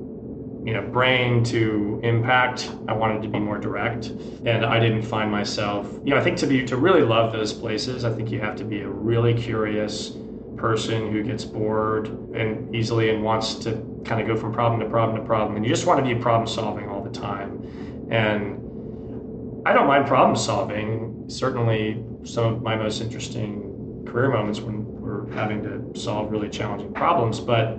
[0.66, 2.72] you know brain to impact.
[2.88, 4.08] I wanted to be more direct
[4.46, 7.54] and i didn't find myself you know i think to be to really love those
[7.54, 10.18] places i think you have to be a really curious
[10.58, 13.72] person who gets bored and easily and wants to
[14.06, 16.20] kind of go from problem to problem to problem and you just want to be
[16.20, 18.08] problem solving all the time.
[18.10, 18.60] And
[19.68, 21.26] i don't mind problem solving.
[21.28, 26.94] Certainly some of my most interesting career moments when we're having to solve really challenging
[26.94, 27.78] problems but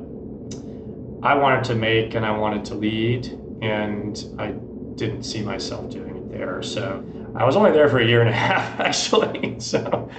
[1.25, 3.27] I wanted to make and I wanted to lead,
[3.63, 4.53] and I
[4.95, 6.63] didn't see myself doing it there.
[6.63, 7.03] So
[7.35, 9.59] I was only there for a year and a half, actually.
[9.59, 10.11] So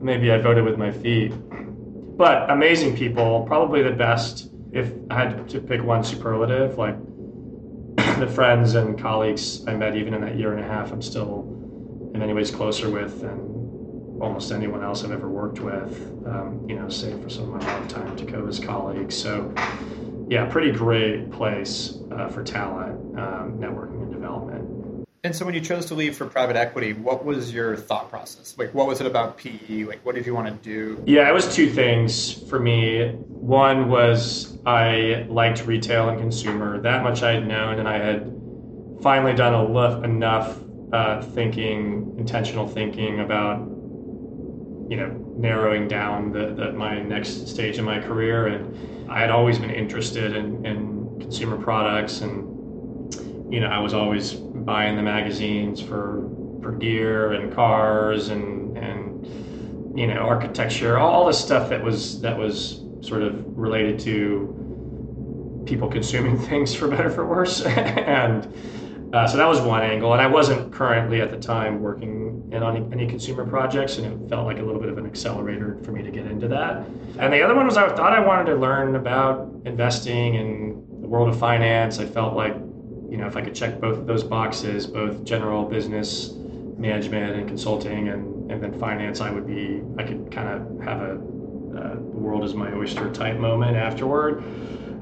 [0.00, 1.32] maybe I voted with my feet.
[2.16, 4.50] But amazing people, probably the best.
[4.72, 6.96] If I had to pick one superlative, like
[8.18, 11.42] the friends and colleagues I met even in that year and a half, I'm still
[12.14, 16.74] in many ways closer with than almost anyone else I've ever worked with, um, you
[16.74, 19.14] know, save for some of my longtime Tecovas colleagues.
[19.14, 19.54] So
[20.28, 25.06] yeah, pretty great place uh, for talent, um, networking, and development.
[25.24, 28.54] And so, when you chose to leave for private equity, what was your thought process?
[28.56, 29.84] Like, what was it about PE?
[29.84, 31.02] Like, what did you want to do?
[31.06, 33.10] Yeah, it was two things for me.
[33.28, 36.80] One was I liked retail and consumer.
[36.80, 38.32] That much I had known, and I had
[39.02, 40.58] finally done a enough
[40.92, 43.68] uh, thinking, intentional thinking about,
[44.88, 48.46] you know, narrowing down the, the, my next stage in my career.
[48.46, 52.46] And I had always been interested in, in consumer products, and
[53.52, 56.28] you know, I was always buying the magazines for
[56.62, 62.36] for gear and cars and and you know architecture, all the stuff that was that
[62.36, 68.52] was sort of related to people consuming things for better for worse, and
[69.12, 70.12] uh, so that was one angle.
[70.12, 74.28] And I wasn't currently at the time working in on any consumer projects, and it
[74.28, 76.86] felt like a little bit of an accelerator for me to get into that.
[77.18, 81.08] And the other one was I thought I wanted to learn about investing in the
[81.08, 81.98] world of finance.
[81.98, 82.54] I felt like,
[83.08, 86.32] you know, if I could check both of those boxes, both general business
[86.76, 91.00] management and consulting and, and then finance, I would be, I could kind of have
[91.00, 91.12] a
[91.78, 94.42] uh, world is my oyster type moment afterward.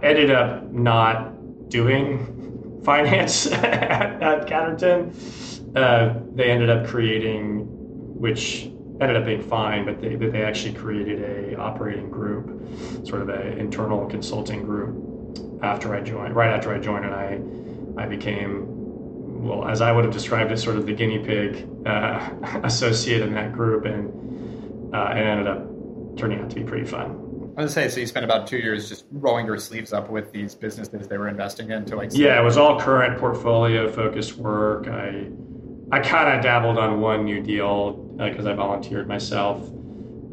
[0.02, 2.55] Ended up not doing
[2.86, 5.12] finance at, at Catterton.
[5.76, 7.66] Uh, they ended up creating,
[8.18, 8.70] which
[9.00, 12.46] ended up being fine, but they, they actually created a operating group,
[13.04, 14.96] sort of an internal consulting group
[15.62, 18.64] after I joined, right after I joined, and I, I became,
[19.44, 22.30] well, as I would have described it, sort of the guinea pig uh,
[22.62, 27.25] associate in that group, and uh, it ended up turning out to be pretty fun.
[27.56, 30.10] I was gonna say, so you spent about two years just rolling your sleeves up
[30.10, 32.10] with these businesses they were investing in to like.
[32.12, 34.88] Yeah, it was all current portfolio focused work.
[34.88, 35.28] I
[35.90, 39.70] I kind of dabbled on one new deal because uh, I volunteered myself.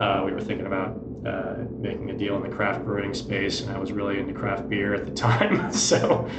[0.02, 3.72] Uh, we were thinking about uh, making a deal in the craft brewing space, and
[3.72, 5.72] I was really into craft beer at the time.
[5.72, 6.30] so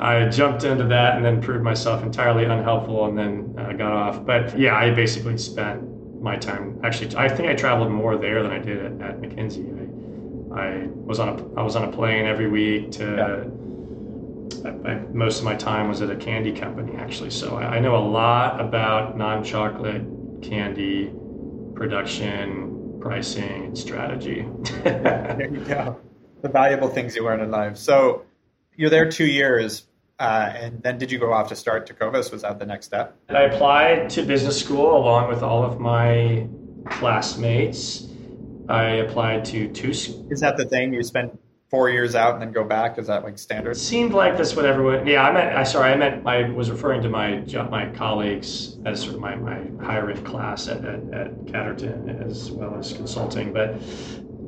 [0.00, 4.26] I jumped into that and then proved myself entirely unhelpful and then uh, got off.
[4.26, 5.84] But yeah, I basically spent
[6.20, 7.14] my time actually.
[7.16, 9.70] I think I traveled more there than I did at, at McKinsey.
[9.80, 9.91] I
[11.04, 13.04] was on a I was on a plane every week to.
[13.04, 13.44] Yeah.
[14.64, 17.80] I, I, most of my time was at a candy company actually, so I, I
[17.80, 20.04] know a lot about non-chocolate
[20.42, 21.12] candy
[21.74, 24.46] production, pricing, and strategy.
[24.84, 25.98] there you go.
[26.42, 27.76] The valuable things you learn in life.
[27.76, 28.22] So
[28.76, 29.86] you're there two years.
[30.18, 32.30] Uh, and then did you go off to start Tecovas?
[32.30, 33.16] Was that the next step?
[33.28, 36.46] I applied to business school along with all of my
[36.86, 38.06] classmates.
[38.72, 39.90] I applied to two.
[39.90, 40.94] Is that the thing?
[40.94, 42.98] You spend four years out and then go back?
[42.98, 43.72] Is that like standard?
[43.72, 45.06] It seemed like that's what everyone.
[45.06, 45.56] Yeah, I meant.
[45.56, 46.26] I sorry, I meant.
[46.26, 50.68] I was referring to my my colleagues as sort of my, my higher ed class
[50.68, 53.52] at, at, at Catterton as well as consulting.
[53.52, 53.76] But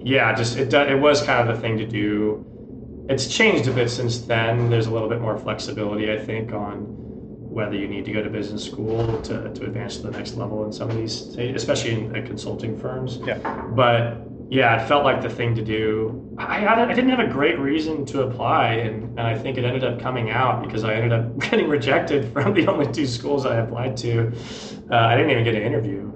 [0.02, 2.46] yeah, just it it was kind of the thing to do.
[3.08, 4.70] It's changed a bit since then.
[4.70, 7.13] There's a little bit more flexibility, I think, on
[7.54, 10.64] whether you need to go to business school to, to advance to the next level
[10.64, 13.20] in some of these, especially in consulting firms.
[13.24, 13.38] Yeah.
[13.74, 16.34] But yeah, it felt like the thing to do.
[16.36, 19.84] I, I didn't have a great reason to apply, and, and I think it ended
[19.84, 23.56] up coming out because I ended up getting rejected from the only two schools I
[23.58, 24.32] applied to.
[24.90, 26.12] Uh, I didn't even get an interview.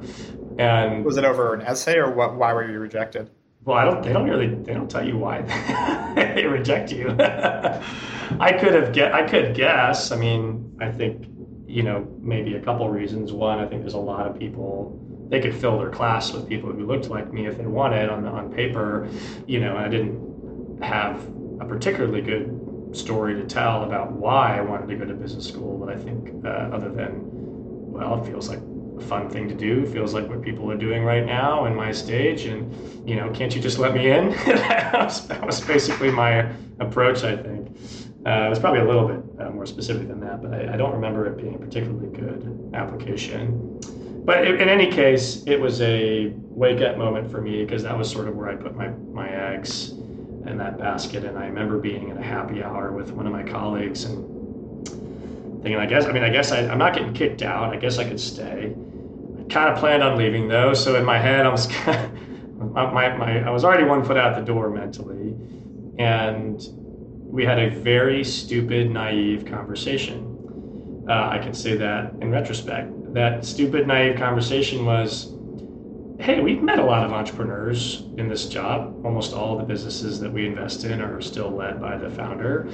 [0.58, 2.34] And was it over an essay, or what?
[2.36, 3.30] Why were you rejected?
[3.68, 4.02] Well, I don't.
[4.02, 4.46] They don't really.
[4.46, 5.42] They don't tell you why
[6.34, 7.10] they reject you.
[7.20, 9.12] I could have get.
[9.12, 10.10] I could guess.
[10.10, 11.26] I mean, I think
[11.66, 13.30] you know maybe a couple reasons.
[13.30, 16.72] One, I think there's a lot of people they could fill their class with people
[16.72, 19.06] who looked like me if they wanted on on paper,
[19.46, 19.76] you know.
[19.76, 21.22] I didn't have
[21.60, 25.76] a particularly good story to tell about why I wanted to go to business school,
[25.76, 27.20] but I think uh, other than
[27.92, 28.60] well, it feels like
[29.00, 29.86] fun thing to do.
[29.86, 32.72] Feels like what people are doing right now in my stage, and
[33.08, 34.30] you know, can't you just let me in?
[34.46, 37.24] that, was, that, was, basically my approach.
[37.24, 37.68] I think
[38.26, 40.76] uh, it was probably a little bit uh, more specific than that, but I, I,
[40.76, 43.78] don't remember it being a particularly good application
[44.28, 48.10] but in any case, it was a wake up moment for me because that was
[48.10, 49.92] sort of where I put my, my eggs
[50.46, 51.24] in that basket.
[51.24, 54.86] And I remember being in a happy hour with one of my colleagues and
[55.62, 57.72] thinking, I guess, I mean, I guess I, am not getting kicked out.
[57.72, 58.74] I guess I could stay.
[59.50, 60.74] Kind of planned on leaving though.
[60.74, 62.04] So in my head, I was kind
[62.60, 65.34] of, my, my, I was already one foot out the door mentally.
[65.98, 66.60] And
[67.16, 71.04] we had a very stupid, naive conversation.
[71.08, 75.34] Uh, I can say that in retrospect that stupid, naive conversation was
[76.20, 79.04] hey, we've met a lot of entrepreneurs in this job.
[79.04, 82.68] Almost all the businesses that we invest in are still led by the founder.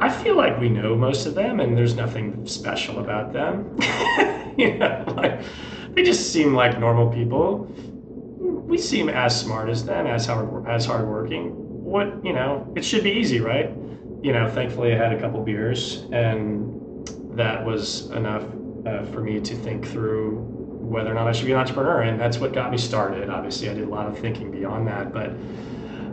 [0.00, 3.76] I feel like we know most of them, and there's nothing special about them.
[4.56, 5.42] you know, like,
[5.96, 7.64] they just seem like normal people.
[8.38, 11.52] We seem as smart as them, as hard as hardworking.
[11.84, 13.70] What you know, it should be easy, right?
[14.22, 18.44] You know, thankfully I had a couple beers, and that was enough
[18.86, 22.02] uh, for me to think through whether or not I should be an entrepreneur.
[22.02, 23.30] And that's what got me started.
[23.30, 25.30] Obviously, I did a lot of thinking beyond that, but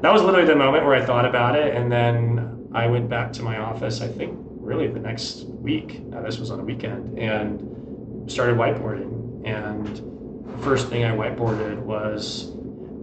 [0.02, 1.76] that was literally the moment where I thought about it.
[1.76, 6.02] And then I went back to my office, I think really the next week.
[6.06, 9.13] Now, this was on a weekend, and started whiteboarding.
[9.46, 12.52] And the first thing I whiteboarded was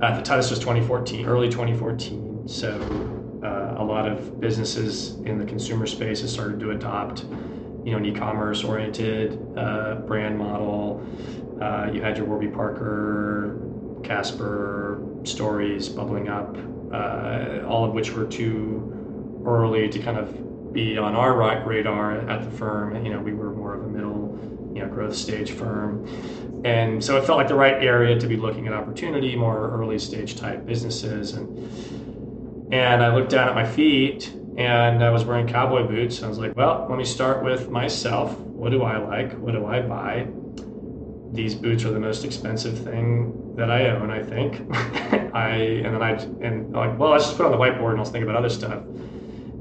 [0.03, 2.49] at the time, this was 2014, early 2014.
[2.49, 2.71] So
[3.45, 7.25] uh, a lot of businesses in the consumer space have started to adopt
[7.85, 11.07] you know, an e-commerce oriented uh, brand model.
[11.61, 13.59] Uh, you had your Warby Parker,
[14.03, 16.57] Casper stories bubbling up,
[16.93, 22.45] uh, all of which were too early to kind of be on our radar at
[22.45, 23.05] the firm.
[23.05, 24.10] You know, we were more of a middle,
[24.81, 26.07] you know, growth stage firm,
[26.65, 29.99] and so it felt like the right area to be looking at opportunity, more early
[29.99, 35.47] stage type businesses, and and I looked down at my feet and I was wearing
[35.47, 36.23] cowboy boots.
[36.23, 38.39] I was like, well, let me start with myself.
[38.39, 39.33] What do I like?
[39.39, 40.29] What do I buy?
[41.33, 44.67] These boots are the most expensive thing that I own, I think.
[45.35, 46.11] I and then I
[46.47, 48.83] and like, well, let's just put on the whiteboard and I'll think about other stuff.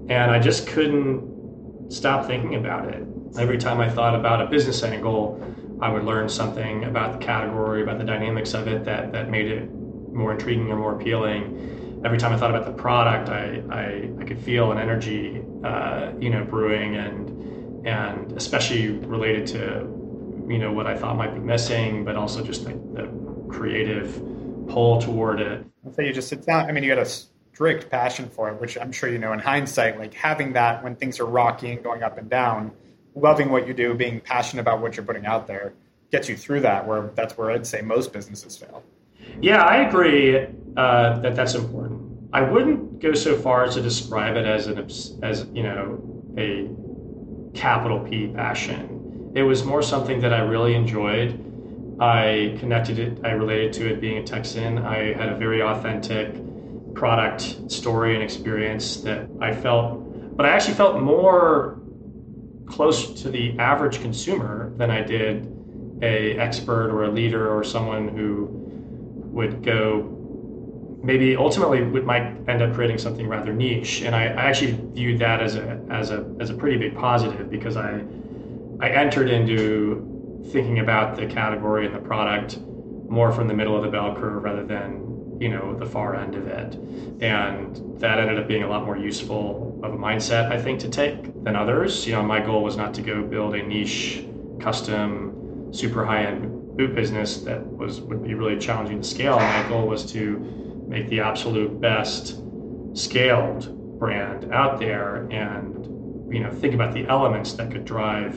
[0.09, 3.03] And I just couldn't stop thinking about it.
[3.37, 5.43] Every time I thought about a business angle,
[5.81, 9.47] I would learn something about the category, about the dynamics of it that that made
[9.47, 14.09] it more intriguing or more appealing every time I thought about the product, I, I,
[14.21, 20.57] I could feel an energy, uh, you know, brewing and, and especially related to, you
[20.57, 23.09] know, what I thought might be missing, but also just the, the
[23.49, 24.15] creative
[24.67, 25.65] pull toward it.
[25.95, 27.09] So you just, it's not, I mean, you got a
[27.53, 30.95] strict passion for it, which I'm sure, you know, in hindsight, like having that when
[30.95, 32.71] things are rocky and going up and down,
[33.21, 35.73] loving what you do, being passionate about what you're putting out there
[36.11, 38.83] gets you through that where that's where I'd say most businesses fail.
[39.41, 42.01] Yeah, I agree uh, that that's important.
[42.33, 44.79] I wouldn't go so far as to describe it as an
[45.23, 46.01] as you know
[46.37, 46.69] a
[47.57, 49.31] capital P passion.
[49.35, 51.45] It was more something that I really enjoyed.
[51.99, 53.19] I connected it.
[53.23, 54.79] I related to it being a Texan.
[54.79, 56.33] I had a very authentic
[56.95, 61.78] product story and experience that I felt, but I actually felt more
[62.69, 65.55] close to the average consumer than I did
[66.01, 68.47] a expert or a leader or someone who
[69.31, 70.15] would go
[71.03, 74.01] maybe ultimately we might end up creating something rather niche.
[74.01, 77.49] And I, I actually viewed that as a as a as a pretty big positive
[77.49, 78.03] because I
[78.79, 82.59] I entered into thinking about the category and the product
[83.09, 85.08] more from the middle of the bell curve rather than
[85.39, 86.75] you know the far end of it.
[87.21, 90.89] And that ended up being a lot more useful of a mindset i think to
[90.89, 92.05] take than others.
[92.05, 94.25] You know my goal was not to go build a niche
[94.59, 99.37] custom super high end boot business that was would be really challenging to scale.
[99.37, 102.41] My goal was to make the absolute best
[102.93, 108.33] scaled brand out there and you know think about the elements that could drive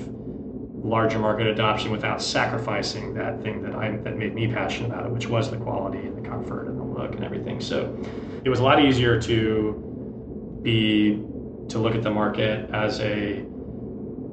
[0.83, 5.13] larger market adoption without sacrificing that thing that I that made me passionate about it,
[5.13, 7.61] which was the quality and the comfort and the look and everything.
[7.61, 7.97] So
[8.45, 11.23] it was a lot easier to be
[11.69, 13.45] to look at the market as a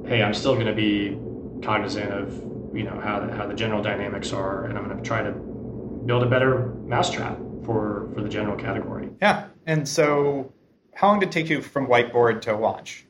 [0.06, 1.16] hey, I'm still going to be
[1.64, 2.32] cognizant of
[2.74, 5.30] you know how the, how the general dynamics are, and I'm going to try to
[5.30, 9.08] build a better mousetrap for for the general category.
[9.22, 10.52] Yeah, and so
[10.94, 13.06] how long did it take you from whiteboard to launch?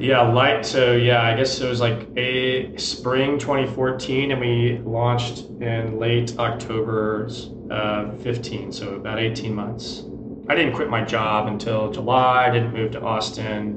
[0.00, 0.64] Yeah, light.
[0.64, 6.38] So yeah, I guess it was like a spring 2014, and we launched in late
[6.38, 7.28] October
[7.70, 8.72] uh, 15.
[8.72, 10.04] So about 18 months.
[10.48, 12.46] I didn't quit my job until July.
[12.46, 13.74] I didn't move to Austin,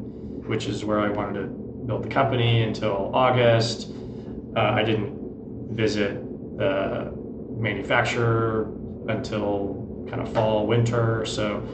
[0.47, 3.91] which is where I wanted to build the company until August.
[4.55, 6.15] Uh, I didn't visit
[6.57, 7.13] the
[7.57, 8.71] manufacturer
[9.09, 11.25] until kind of fall, winter.
[11.25, 11.67] So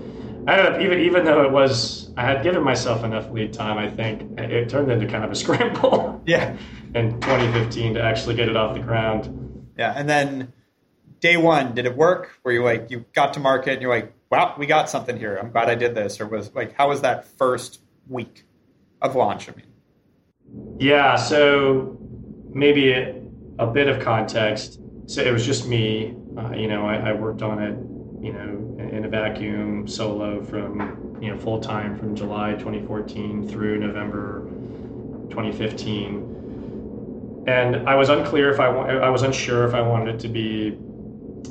[0.48, 3.78] I ended up even even though it was I had given myself enough lead time.
[3.78, 6.22] I think it turned into kind of a scramble.
[6.26, 6.56] Yeah.
[6.96, 9.68] in 2015 to actually get it off the ground.
[9.78, 10.54] Yeah, and then
[11.20, 12.40] day one, did it work?
[12.44, 15.38] Were you like you got to market and you're like, wow, we got something here.
[15.38, 16.20] I'm glad I did this.
[16.20, 18.46] Or was like, how was that first week
[19.02, 19.50] of launch?
[19.50, 19.66] I mean.
[20.80, 21.98] Yeah, so
[22.50, 23.22] maybe a,
[23.60, 24.80] a bit of context.
[25.06, 26.16] So it was just me.
[26.38, 27.78] Uh, you know, I, I worked on it
[28.22, 33.80] you know, in a vacuum solo from, you know, full time from July 2014 through
[33.80, 34.48] November
[35.30, 37.46] 2015.
[37.48, 40.78] And I was unclear if I, I was unsure if I wanted it to be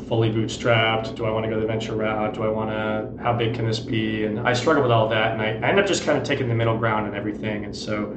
[0.07, 1.15] fully bootstrapped.
[1.15, 2.35] Do I want to go the venture route?
[2.35, 4.25] Do I want to, how big can this be?
[4.25, 5.33] And I struggled with all that.
[5.33, 7.65] And I, I ended up just kind of taking the middle ground and everything.
[7.65, 8.17] And so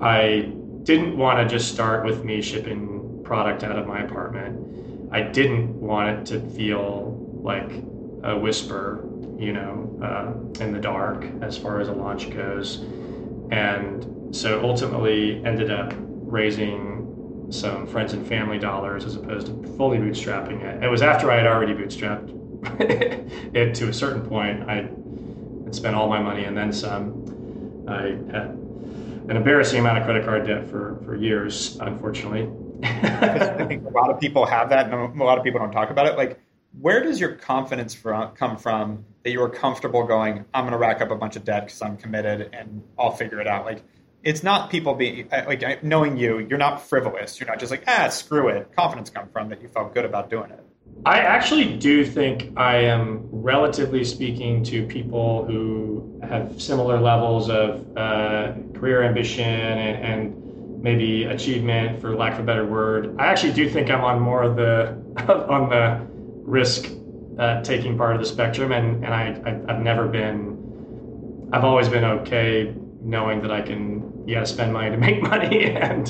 [0.00, 5.12] I didn't want to just start with me shipping product out of my apartment.
[5.12, 7.70] I didn't want it to feel like
[8.22, 9.04] a whisper,
[9.38, 12.78] you know, uh, in the dark as far as a launch goes.
[13.50, 19.98] And so ultimately ended up raising some friends and family dollars as opposed to fully
[19.98, 20.84] bootstrapping it.
[20.84, 22.36] It was after I had already bootstrapped
[23.54, 24.68] it to a certain point.
[24.68, 27.84] I had spent all my money and then some.
[27.88, 28.56] I had
[29.28, 32.48] an embarrassing amount of credit card debt for, for years, unfortunately.
[32.82, 35.90] I think a lot of people have that, and a lot of people don't talk
[35.90, 36.16] about it.
[36.16, 36.40] Like
[36.78, 40.78] where does your confidence from, come from that you are comfortable going i'm going to
[40.78, 43.82] rack up a bunch of debt because i'm committed and i'll figure it out like
[44.22, 48.08] it's not people being like knowing you you're not frivolous you're not just like ah
[48.08, 48.70] screw it.
[48.76, 50.62] Confidence come from that you felt good about doing it.
[51.06, 57.86] I actually do think i am relatively speaking to people who have similar levels of
[57.96, 63.16] uh, career ambition and, and maybe achievement for lack of a better word.
[63.18, 64.98] I actually do think i'm on more of the
[65.48, 66.06] on the
[66.50, 66.90] risk
[67.38, 71.88] uh, taking part of the spectrum, and and I, I have never been, I've always
[71.88, 76.08] been okay knowing that I can yeah spend money to make money, and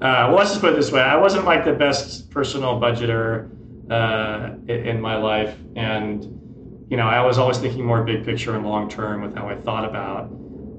[0.00, 3.50] uh, well, let's just put it this way: I wasn't like the best personal budgeter
[3.90, 6.24] uh, in my life, and
[6.88, 9.56] you know I was always thinking more big picture and long term with how I
[9.56, 10.32] thought about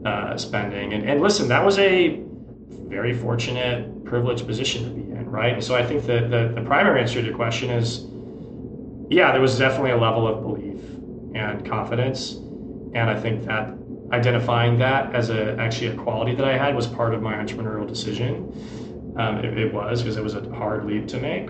[0.05, 2.23] uh, spending, and and listen, that was a
[2.87, 5.53] very fortunate, privileged position to be in, right?
[5.53, 8.05] And so I think that the, the primary answer to your question is
[9.09, 10.81] yeah, there was definitely a level of belief
[11.35, 12.33] and confidence.
[12.93, 13.73] And I think that
[14.11, 17.87] identifying that as a actually a quality that I had was part of my entrepreneurial
[17.87, 19.13] decision.
[19.17, 21.49] Um, it, it was because it was a hard leap to make.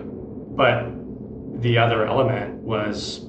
[0.56, 0.86] But
[1.60, 3.26] the other element was,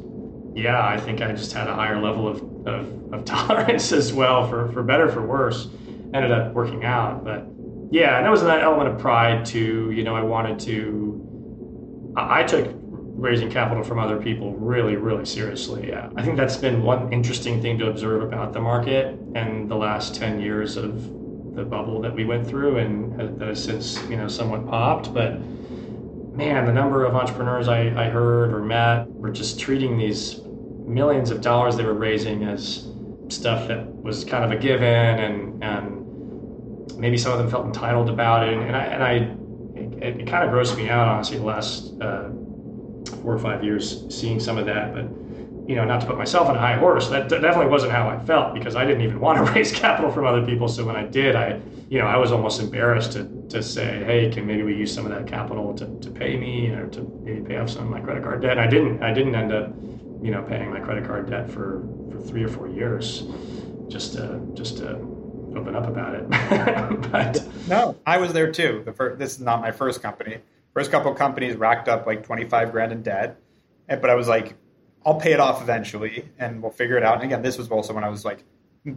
[0.54, 4.48] yeah, I think I just had a higher level of, of, of tolerance as well
[4.48, 5.68] for, for better, for worse.
[6.14, 7.24] Ended up working out.
[7.24, 7.48] But
[7.92, 9.92] yeah, and there was that element of pride too.
[9.92, 12.68] You know, I wanted to, I, I took
[13.18, 15.90] raising capital from other people really, really seriously.
[15.90, 16.10] Yeah.
[16.16, 20.14] I think that's been one interesting thing to observe about the market and the last
[20.16, 21.04] 10 years of
[21.56, 25.12] the bubble that we went through and that has since, you know, somewhat popped.
[25.16, 25.40] But
[26.36, 30.42] man, the number of entrepreneurs I, I heard or met were just treating these
[30.86, 32.88] millions of dollars they were raising as
[33.30, 38.10] stuff that was kind of a given and, and maybe some of them felt entitled
[38.10, 38.54] about it.
[38.54, 42.00] And, and I, and I it, it, kind of grossed me out, honestly, the last
[42.00, 42.30] uh,
[43.10, 44.94] four or five years seeing some of that.
[44.94, 45.06] But
[45.68, 48.18] you know, not to put myself on a high horse, that definitely wasn't how I
[48.20, 50.68] felt because I didn't even want to raise capital from other people.
[50.68, 54.30] So when I did, I, you know, I was almost embarrassed to, to say, hey,
[54.30, 57.42] can maybe we use some of that capital to, to pay me or to maybe
[57.42, 58.52] pay off some of my credit card debt?
[58.52, 59.04] And I didn't.
[59.04, 59.70] I didn't end up,
[60.22, 63.24] you know, paying my credit card debt for, for three or four years,
[63.90, 64.96] just to just to
[65.56, 66.30] open up about it.
[67.12, 68.84] but no, I was there too.
[68.86, 70.38] The first, this is not my first company.
[70.78, 73.42] First couple companies racked up like twenty five grand in debt,
[73.88, 74.56] but I was like
[75.04, 77.16] I'll pay it off eventually and we'll figure it out.
[77.16, 78.44] And again, this was also when I was like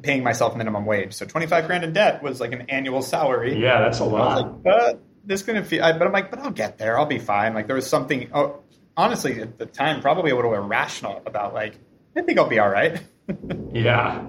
[0.03, 1.15] paying myself minimum wage.
[1.15, 3.59] So 25 grand in debt was like an annual salary.
[3.59, 4.43] Yeah, that's a lot.
[4.43, 6.99] Like, but this gonna feel, but I'm like, but I'll get there.
[6.99, 7.55] I'll be fine.
[7.55, 8.61] Like there was something, oh,
[8.95, 11.79] honestly, at the time, probably a little irrational about like,
[12.15, 13.01] I think I'll be all right.
[13.73, 14.27] yeah.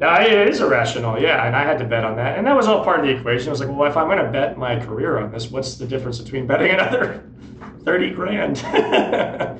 [0.00, 2.68] Yeah, it is irrational, yeah, and I had to bet on that, and that was
[2.68, 3.48] all part of the equation.
[3.48, 5.86] I was like, well, if I'm going to bet my career on this, what's the
[5.86, 7.24] difference between betting another
[7.84, 8.58] thirty grand?
[8.64, 9.58] I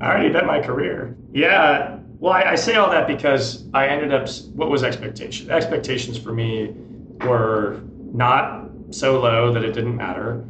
[0.00, 1.16] already bet my career.
[1.32, 1.98] Yeah.
[2.18, 4.28] Well, I, I, say all that because I ended up.
[4.54, 5.50] What was expectation?
[5.50, 6.74] Expectations for me
[7.24, 7.80] were
[8.12, 10.44] not so low that it didn't matter,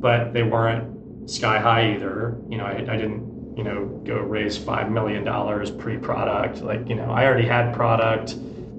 [0.00, 2.36] but they weren't sky high either.
[2.48, 6.62] You know, I, I didn't, you know, go raise five million dollars pre-product.
[6.62, 8.34] Like, you know, I already had product,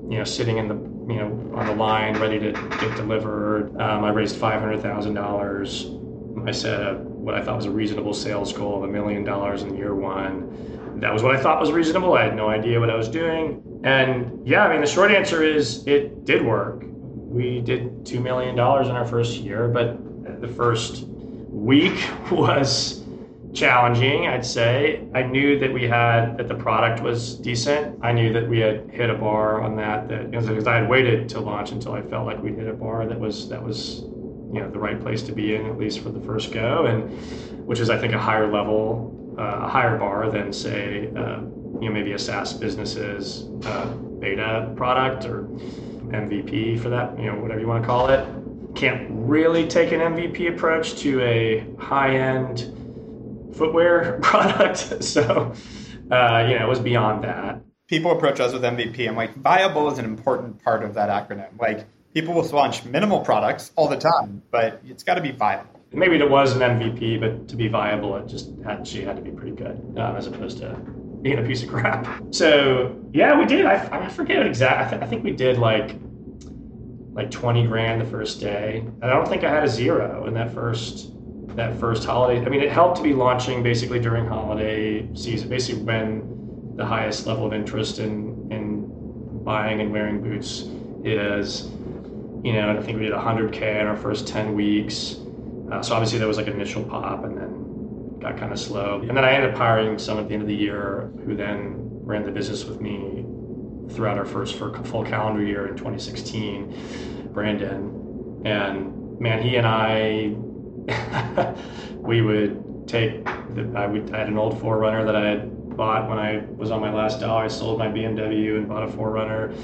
[0.10, 3.70] you know, sitting in the, you know, on the line ready to get delivered.
[3.80, 5.88] Um, I raised five hundred thousand dollars.
[6.46, 9.64] I set a what I thought was a reasonable sales goal of a million dollars
[9.64, 11.00] in year one.
[11.00, 12.14] That was what I thought was reasonable.
[12.14, 13.64] I had no idea what I was doing.
[13.84, 16.84] And yeah, I mean, the short answer is it did work.
[16.86, 19.98] We did $2 million in our first year, but
[20.42, 21.06] the first
[21.50, 21.98] week
[22.32, 23.03] was
[23.54, 25.06] challenging, I'd say.
[25.14, 28.00] I knew that we had, that the product was decent.
[28.02, 31.30] I knew that we had hit a bar on that, that because I had waited
[31.30, 34.04] to launch until I felt like we'd hit a bar that was, that was
[34.54, 37.10] you know the right place to be in at least for the first go, and
[37.66, 41.40] which is I think a higher level, uh, a higher bar than say uh,
[41.82, 43.88] you know maybe a SaaS business's uh,
[44.20, 45.46] beta product or
[46.14, 48.28] MVP for that you know whatever you want to call it.
[48.76, 52.72] Can't really take an MVP approach to a high end
[53.54, 55.54] footwear product, so
[56.12, 57.62] uh, you know it was beyond that.
[57.88, 59.08] People approach us with MVP.
[59.08, 61.50] I'm like, viable is an important part of that acronym.
[61.60, 65.80] Like people will launch minimal products all the time, but it's got to be viable.
[65.92, 69.30] Maybe it was an MVP, but to be viable, it just actually had to be
[69.30, 70.76] pretty good, um, as opposed to
[71.22, 72.08] being a piece of crap.
[72.32, 73.66] So yeah, we did.
[73.66, 74.88] I, I forget exactly.
[74.88, 75.96] I, th- I think we did like
[77.14, 78.80] like 20 grand the first day.
[78.80, 81.12] And I don't think I had a zero in that first
[81.56, 82.44] that first holiday.
[82.46, 87.28] I mean, it helped to be launching basically during holiday season, basically when the highest
[87.28, 90.68] level of interest in in buying and wearing boots
[91.04, 91.70] is
[92.44, 95.16] you know, I think we did 100K in our first 10 weeks.
[95.72, 99.00] Uh, so obviously there was like an initial pop and then got kind of slow.
[99.00, 101.76] And then I ended up hiring some at the end of the year who then
[102.04, 103.26] ran the business with me
[103.96, 108.42] throughout our first full calendar year in 2016, Brandon.
[108.46, 110.36] And man, he and I,
[111.98, 116.10] we would take, the, I, would, I had an old 4Runner that I had bought
[116.10, 117.44] when I was on my last dollar.
[117.44, 119.56] I sold my BMW and bought a 4Runner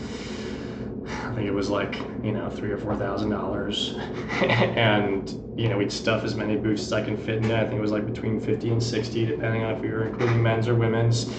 [1.09, 3.95] I think it was like you know three or four thousand dollars,
[4.41, 7.53] and you know we'd stuff as many boots as I can fit in it.
[7.53, 10.41] I think it was like between fifty and sixty, depending on if we were including
[10.41, 11.31] men's or women's.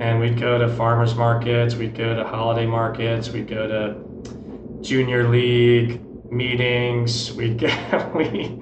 [0.00, 5.28] And we'd go to farmers markets, we'd go to holiday markets, we'd go to junior
[5.28, 6.00] league
[6.30, 7.32] meetings.
[7.32, 8.60] We'd get we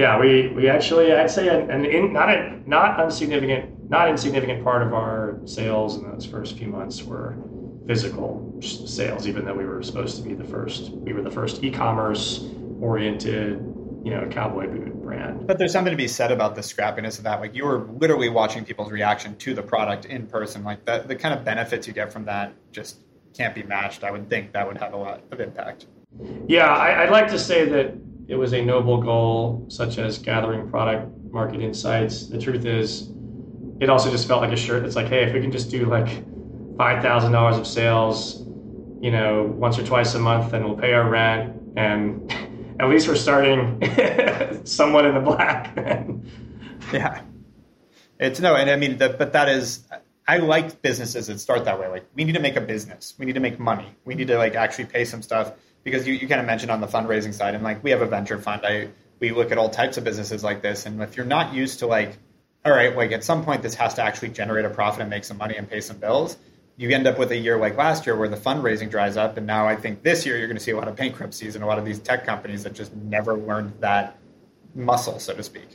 [0.00, 4.64] yeah we we actually I'd say an, an in, not a not insignificant not insignificant
[4.64, 7.36] part of our sales in those first few months were
[7.86, 10.90] physical sales, even though we were supposed to be the first.
[10.90, 12.44] We were the first e-commerce
[12.80, 13.58] oriented,
[14.04, 15.46] you know, cowboy boot brand.
[15.46, 17.40] But there's something to be said about the scrappiness of that.
[17.40, 20.62] Like you were literally watching people's reaction to the product in person.
[20.62, 23.00] Like the the kind of benefits you get from that just
[23.36, 24.04] can't be matched.
[24.04, 25.86] I would think that would have a lot of impact.
[26.46, 27.94] Yeah, I, I'd like to say that
[28.30, 32.28] it was a noble goal, such as gathering product market insights.
[32.28, 33.10] The truth is,
[33.80, 35.86] it also just felt like a shirt that's like, hey, if we can just do
[35.86, 36.24] like
[36.78, 38.46] five thousand dollars of sales,
[39.00, 42.32] you know, once or twice a month, then we'll pay our rent, and
[42.80, 43.82] at least we're starting
[44.64, 45.76] somewhat in the black.
[46.92, 47.22] yeah,
[48.20, 49.88] it's no, and I mean, the, but that is,
[50.28, 51.88] I like businesses that start that way.
[51.88, 54.38] Like, we need to make a business, we need to make money, we need to
[54.38, 55.54] like actually pay some stuff
[55.84, 58.06] because you, you kind of mentioned on the fundraising side, and like we have a
[58.06, 58.62] venture fund.
[58.64, 61.80] I we look at all types of businesses like this, and if you're not used
[61.80, 62.16] to like
[62.64, 65.24] all right, like at some point this has to actually generate a profit and make
[65.24, 66.36] some money and pay some bills
[66.80, 69.36] you end up with a year like last year where the fundraising dries up.
[69.36, 71.62] And now I think this year you're going to see a lot of bankruptcies and
[71.62, 74.16] a lot of these tech companies that just never learned that
[74.74, 75.68] muscle, so to speak.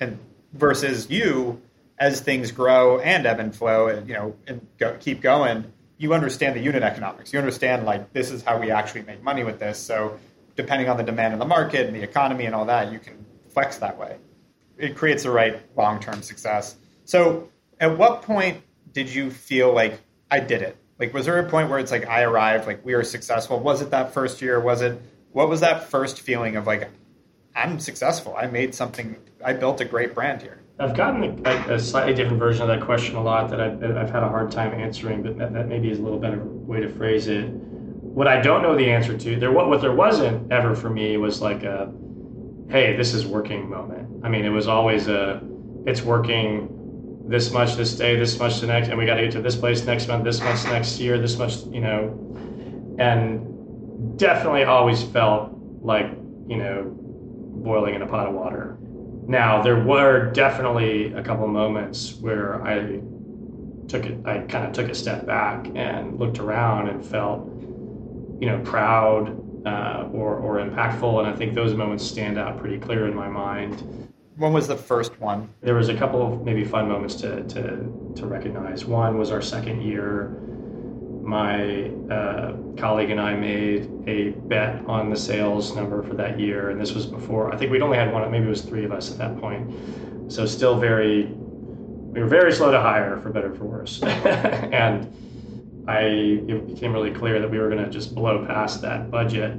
[0.00, 0.18] And
[0.54, 1.60] versus you,
[1.98, 6.14] as things grow and ebb and flow, and you know, and go, keep going, you
[6.14, 7.32] understand the unit economics.
[7.32, 9.78] You understand like this is how we actually make money with this.
[9.78, 10.18] So
[10.56, 13.26] depending on the demand in the market and the economy and all that, you can
[13.50, 14.16] flex that way.
[14.76, 16.76] It creates the right long term success.
[17.04, 17.48] So
[17.80, 20.76] at what point did you feel like I did it?
[20.98, 23.58] Like, was there a point where it's like I arrived, like we were successful?
[23.60, 24.60] Was it that first year?
[24.60, 25.00] Was it
[25.32, 26.88] what was that first feeling of like
[27.54, 28.36] I'm successful?
[28.36, 29.16] I made something.
[29.44, 30.60] I built a great brand here.
[30.80, 34.10] I've gotten a, a, slightly different version of that question a lot that I've, I've
[34.10, 36.88] had a hard time answering, but that, that, maybe is a little better way to
[36.88, 37.48] phrase it.
[37.48, 41.16] What I don't know the answer to, there what, what there wasn't ever for me
[41.16, 41.92] was like a,
[42.68, 44.24] hey, this is working moment.
[44.24, 45.42] I mean, it was always a,
[45.84, 49.32] it's working this much this day, this much the next, and we got to get
[49.32, 54.62] to this place next month, this much next year, this much, you know, and definitely
[54.62, 55.50] always felt
[55.82, 56.06] like,
[56.46, 58.78] you know, boiling in a pot of water
[59.28, 62.98] now, there were definitely a couple moments where I
[63.86, 67.46] took it, I kind of took a step back and looked around and felt,
[68.40, 71.18] you know, proud uh, or, or impactful.
[71.18, 74.08] And I think those moments stand out pretty clear in my mind.
[74.36, 75.52] When was the first one?
[75.60, 78.86] There was a couple of maybe fun moments to, to, to recognize.
[78.86, 80.40] One was our second year
[81.28, 86.70] my uh, colleague and I made a bet on the sales number for that year,
[86.70, 87.52] and this was before.
[87.52, 88.28] I think we'd only had one.
[88.30, 90.32] Maybe it was three of us at that point.
[90.32, 94.02] So still very, we were very slow to hire, for better or for worse.
[94.02, 99.10] and I it became really clear that we were going to just blow past that
[99.10, 99.58] budget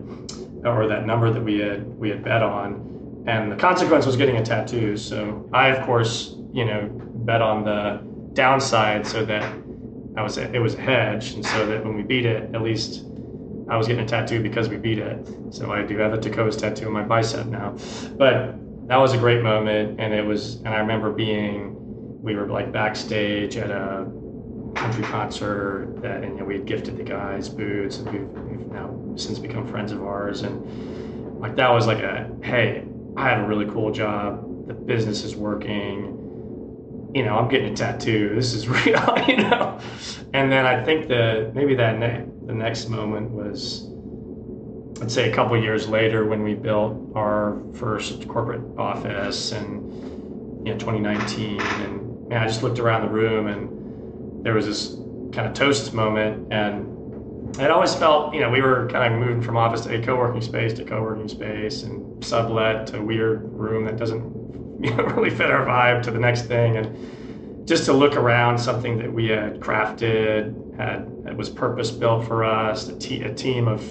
[0.65, 4.37] or that number that we had we had bet on, and the consequence was getting
[4.37, 4.97] a tattoo.
[4.97, 8.01] So I, of course, you know, bet on the
[8.33, 9.43] downside so that
[10.15, 13.05] I was it was a hedge, and so that when we beat it, at least
[13.69, 15.27] I was getting a tattoo because we beat it.
[15.51, 17.75] So I do have a Tecovas tattoo on my bicep now.
[18.17, 18.55] But
[18.87, 20.55] that was a great moment, and it was.
[20.57, 21.75] And I remember being,
[22.21, 24.11] we were like backstage at a
[24.75, 28.67] country concert that, and you know, we had gifted the guys boots, and we've, we've
[28.71, 32.83] now since become friends of ours, and like that was like a hey,
[33.15, 34.67] I have a really cool job.
[34.67, 36.18] The business is working
[37.13, 38.33] you know, I'm getting a tattoo.
[38.35, 39.79] This is real, you know.
[40.33, 43.87] And then I think that maybe that ne- the next moment was,
[44.99, 50.73] let's say, a couple years later when we built our first corporate office, and you
[50.73, 54.95] know, 2019, and man, I just looked around the room, and there was this
[55.33, 59.41] kind of toast moment, and it always felt, you know, we were kind of moving
[59.41, 63.97] from office to a co-working space to co-working space, and sublet to weird room that
[63.97, 64.21] doesn't
[65.15, 66.77] really fit our vibe to the next thing.
[66.77, 71.09] And just to look around something that we had crafted, had
[71.39, 73.81] was purpose built for us, a, te- a team of,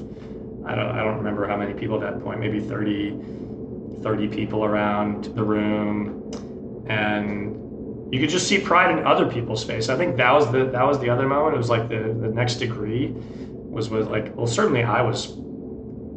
[0.67, 3.19] I don't, I don't remember how many people at that point, maybe 30,
[4.03, 6.31] 30 people around the room.
[6.89, 7.59] And
[8.13, 9.89] you could just see pride in other people's face.
[9.89, 11.55] I think that was the that was the other moment.
[11.55, 15.37] It was like the the next degree was with like well certainly I was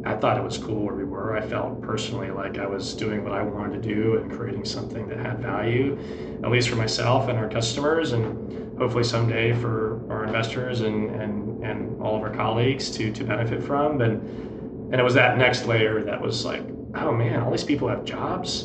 [0.04, 1.36] I thought it was cool where we were.
[1.36, 5.08] I felt personally like I was doing what I wanted to do and creating something
[5.08, 5.98] that had value,
[6.42, 11.64] at least for myself and our customers, and hopefully someday for our investors and, and,
[11.64, 14.00] and all of our colleagues to, to benefit from.
[14.00, 16.62] And, and it was that next layer that was like,
[16.94, 18.64] oh man, all these people have jobs.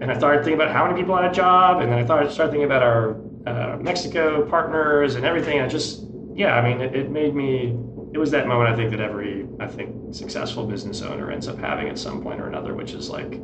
[0.00, 2.30] And I started thinking about how many people had a job, and then I started
[2.36, 5.60] thinking about our uh, Mexico partners and everything.
[5.60, 6.04] I just,
[6.34, 7.76] yeah, I mean, it, it made me
[8.14, 11.58] it was that moment I think that every I think successful business owner ends up
[11.58, 13.40] having at some point or another, which is like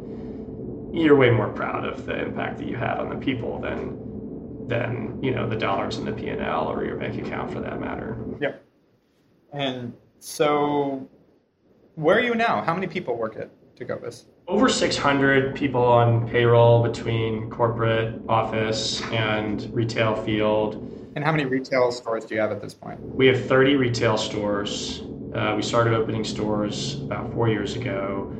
[0.92, 5.18] you're way more proud of the impact that you had on the people than than
[5.20, 7.80] you know the dollars in the P and L or your bank account for that
[7.80, 8.16] matter.
[8.40, 8.64] Yep.
[9.52, 11.08] And so,
[11.96, 12.62] where are you now?
[12.62, 14.26] How many people work at Tecovas?
[14.46, 21.90] Over 600 people on payroll between corporate office and retail field and how many retail
[21.92, 23.00] stores do you have at this point?
[23.00, 25.02] We have 30 retail stores.
[25.34, 28.32] Uh, we started opening stores about four years ago.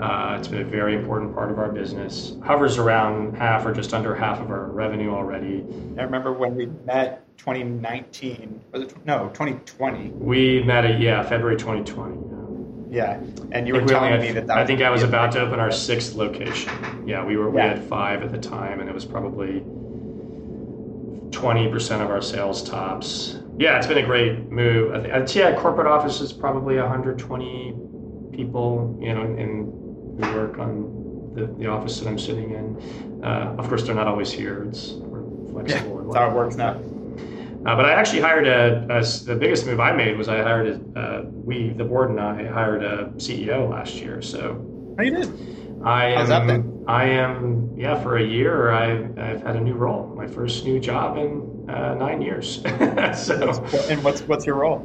[0.00, 2.34] Uh, it's been a very important part of our business.
[2.42, 5.64] Hovers around half or just under half of our revenue already.
[5.98, 10.08] I remember when we met 2019, was it, no, 2020.
[10.10, 12.30] We met at, yeah, February 2020.
[12.90, 13.20] Yeah,
[13.52, 15.60] and you were telling had, me that, that I think I was about to open
[15.60, 16.72] our sixth location.
[17.06, 17.46] Yeah, we were.
[17.46, 17.54] Yeah.
[17.54, 19.62] We had five at the time, and it was probably
[21.30, 23.38] 20% of our sales tops.
[23.58, 24.94] Yeah, it's been a great move.
[24.94, 27.74] I think, yeah, corporate office is probably 120
[28.32, 29.80] people, you know, in
[30.16, 33.22] who work on the, the office that I'm sitting in.
[33.24, 34.64] Uh, of course, they're not always here.
[34.64, 35.98] It's we're flexible.
[35.98, 36.80] Yeah, that's how it works now.
[37.66, 40.66] Uh, but I actually hired a, a, the biggest move I made was I hired
[40.66, 44.22] a, uh, we the board and I hired a CEO last year.
[44.22, 45.59] So how you did?
[45.84, 46.84] I How's am, that been?
[46.86, 50.78] I am, yeah, for a year, I, I've had a new role, my first new
[50.78, 52.62] job in uh, nine years.
[53.14, 54.84] so, and what's what's your role?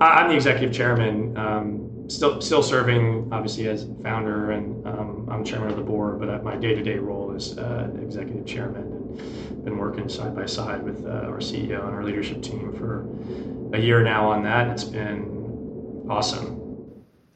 [0.00, 1.36] I'm the executive chairman.
[1.36, 6.20] Um, still, still serving obviously as founder, and um, I'm chairman of the board.
[6.20, 11.04] But my day-to-day role is uh, executive chairman, and been working side by side with
[11.06, 13.06] uh, our CEO and our leadership team for
[13.74, 14.68] a year now on that.
[14.68, 16.60] It's been awesome.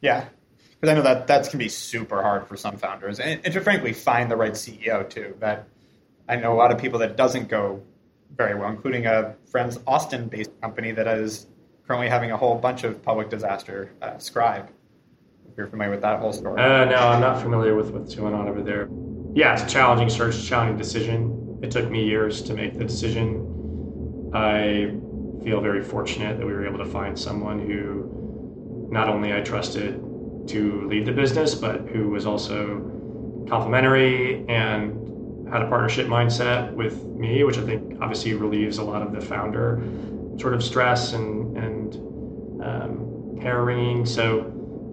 [0.00, 0.28] Yeah,
[0.80, 3.60] because I know that that can be super hard for some founders, and, and to
[3.60, 5.34] frankly find the right CEO too.
[5.40, 5.66] That
[6.28, 7.82] I know a lot of people that doesn't go
[8.36, 11.46] very well, including a friend's Austin-based company that is
[11.86, 13.90] currently having a whole bunch of public disaster.
[14.02, 14.68] Uh, Scribe,
[15.50, 16.60] if you're familiar with that whole story.
[16.60, 18.88] Uh, no, I'm not familiar with what's going on over there.
[19.34, 21.58] Yeah, it's a challenging search, challenging decision.
[21.62, 24.30] It took me years to make the decision.
[24.32, 24.94] I
[25.42, 30.00] feel very fortunate that we were able to find someone who not only I trusted
[30.48, 32.78] to lead the business, but who was also
[33.48, 39.02] complimentary and had a partnership mindset with me, which I think obviously relieves a lot
[39.02, 39.82] of the founder
[40.38, 44.42] sort of stress and and um, hair wringing, so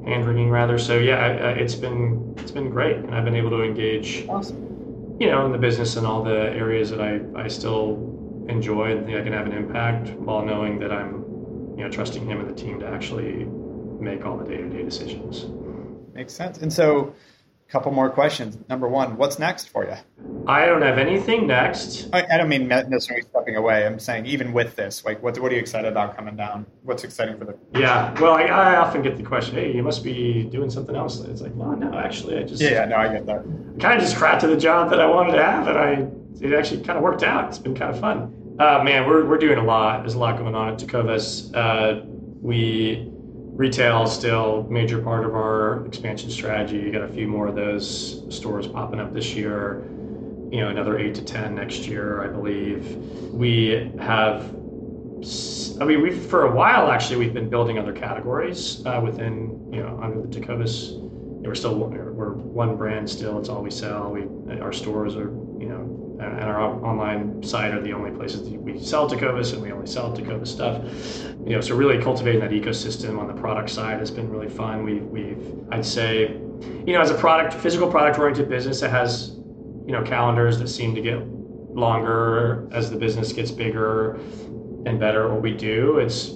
[0.06, 0.78] hand wringing rather.
[0.78, 4.26] So yeah, I, I, it's been it's been great, and I've been able to engage,
[4.30, 5.18] awesome.
[5.20, 8.12] you know, in the business and all the areas that I I still
[8.48, 11.24] enjoy and think I can have an impact while knowing that I'm
[11.78, 13.48] you know trusting him and the team to actually
[14.00, 15.46] make all the day to day decisions.
[16.14, 16.60] Makes sense.
[16.60, 17.14] And so
[17.68, 18.58] a couple more questions.
[18.70, 19.96] Number one, what's next for you?
[20.48, 22.08] I don't have anything next.
[22.14, 23.86] I, I, don't mean necessarily stepping away.
[23.86, 26.68] I'm saying even with this, like, what, what are you excited about coming down?
[26.84, 27.58] What's exciting for the?
[27.80, 31.20] Yeah, well, I, I often get the question, "Hey, you must be doing something else."
[31.22, 33.44] It's like, no, no, actually, I just yeah, yeah no, I get that.
[33.80, 36.08] Kind of just crafted the job that I wanted to have, and I
[36.42, 37.50] it actually kind of worked out.
[37.50, 38.56] It's been kind of fun.
[38.60, 40.02] Uh, man, we're we're doing a lot.
[40.02, 41.54] There's a lot going on at Tecovas.
[41.56, 42.06] Uh,
[42.42, 43.12] we
[43.56, 46.78] retail still major part of our expansion strategy.
[46.78, 49.84] You got a few more of those stores popping up this year.
[50.52, 52.96] You know, another eight to ten next year, I believe.
[53.34, 54.54] We have.
[55.82, 59.82] I mean, we've for a while actually we've been building other categories uh, within you
[59.82, 61.00] know under the Tecovas.
[61.42, 63.40] we're still we're one brand still.
[63.40, 64.12] It's all we sell.
[64.12, 64.28] We
[64.60, 69.10] our stores are you know and our online site are the only places we sell
[69.10, 70.84] Tecovas, and we only sell Tecovas stuff.
[71.46, 74.84] You know, so really cultivating that ecosystem on the product side has been really fun.
[74.84, 76.40] We, we've, I'd say,
[76.86, 79.32] you know, as a product, physical product oriented business that has,
[79.86, 81.20] you know, calendars that seem to get
[81.76, 84.16] longer as the business gets bigger
[84.86, 85.98] and better at what we do.
[85.98, 86.30] It's,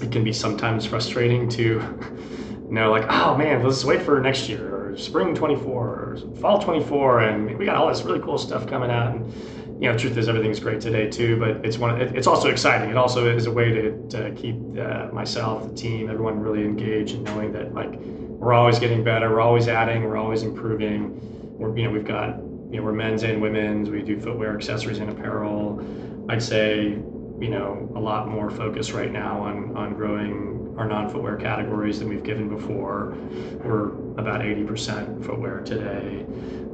[0.00, 1.80] it can be sometimes frustrating to,
[2.68, 6.58] you know, like, oh man, let's wait for next year or spring 24 or fall
[6.58, 9.14] 24 and we got all this really cool stuff coming out.
[9.14, 9.32] And
[9.80, 12.90] you know truth is everything's great today too but it's one it's also exciting.
[12.90, 17.14] It also is a way to, to keep uh, myself the team everyone really engaged
[17.14, 21.20] and knowing that like we're always getting better we're always adding we're always improving.
[21.58, 22.38] We're you know we've got
[22.70, 25.80] you know we're men's and women's we do footwear accessories and apparel.
[26.28, 26.98] I'd say
[27.40, 32.08] you know a lot more focus right now on on growing our non-footwear categories than
[32.08, 33.16] we've given before.
[33.64, 36.24] We're about 80% footwear today.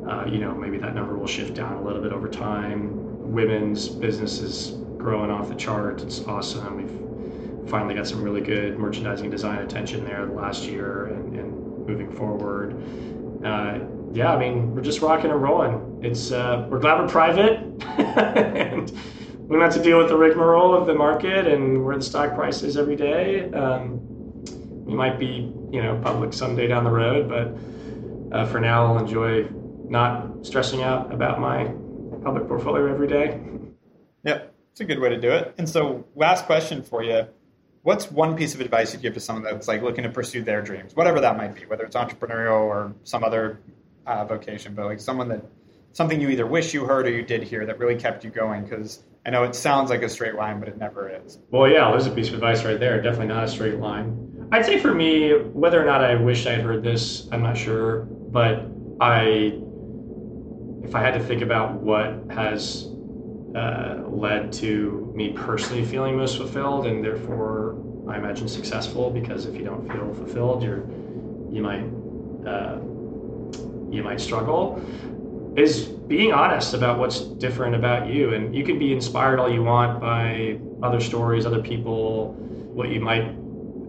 [0.06, 3.32] Uh, you know, maybe that number will shift down a little bit over time.
[3.32, 6.02] Women's business is growing off the chart.
[6.02, 6.76] It's awesome.
[6.76, 12.12] We've finally got some really good merchandising design attention there last year and, and moving
[12.12, 12.74] forward.
[13.42, 13.80] Uh,
[14.12, 16.00] yeah, I mean, we're just rocking and rolling.
[16.02, 17.60] It's uh, we're glad we're private,
[17.98, 18.92] and
[19.48, 22.62] we have to deal with the rigmarole of the market and where the stock price
[22.62, 23.50] is every day.
[23.52, 24.00] Um,
[24.84, 28.98] we might be, you know, public someday down the road, but uh, for now, I'll
[28.98, 29.48] enjoy
[29.86, 31.64] not stressing out about my
[32.22, 33.38] public portfolio every day.
[34.24, 35.54] Yep, it's a good way to do it.
[35.58, 37.26] And so, last question for you:
[37.82, 40.62] What's one piece of advice you'd give to someone that's like looking to pursue their
[40.62, 43.60] dreams, whatever that might be, whether it's entrepreneurial or some other
[44.06, 45.44] uh, vocation, but like someone that
[45.92, 48.64] something you either wish you heard or you did hear that really kept you going?
[48.64, 51.38] Because I know it sounds like a straight line, but it never is.
[51.50, 53.00] Well, yeah, there's a piece of advice right there.
[53.00, 54.48] Definitely not a straight line.
[54.52, 58.00] I'd say for me, whether or not I wish I'd heard this, I'm not sure.
[58.02, 58.66] But
[59.00, 59.58] I,
[60.82, 62.88] if I had to think about what has
[63.56, 69.54] uh, led to me personally feeling most fulfilled and therefore I imagine successful, because if
[69.54, 70.84] you don't feel fulfilled, you're
[71.50, 71.84] you might
[72.46, 72.78] uh,
[73.90, 74.82] you might struggle
[75.56, 78.34] is being honest about what's different about you.
[78.34, 82.32] And you can be inspired all you want by other stories, other people,
[82.74, 83.24] what you might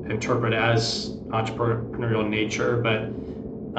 [0.09, 3.09] interpret as entrepreneurial nature, but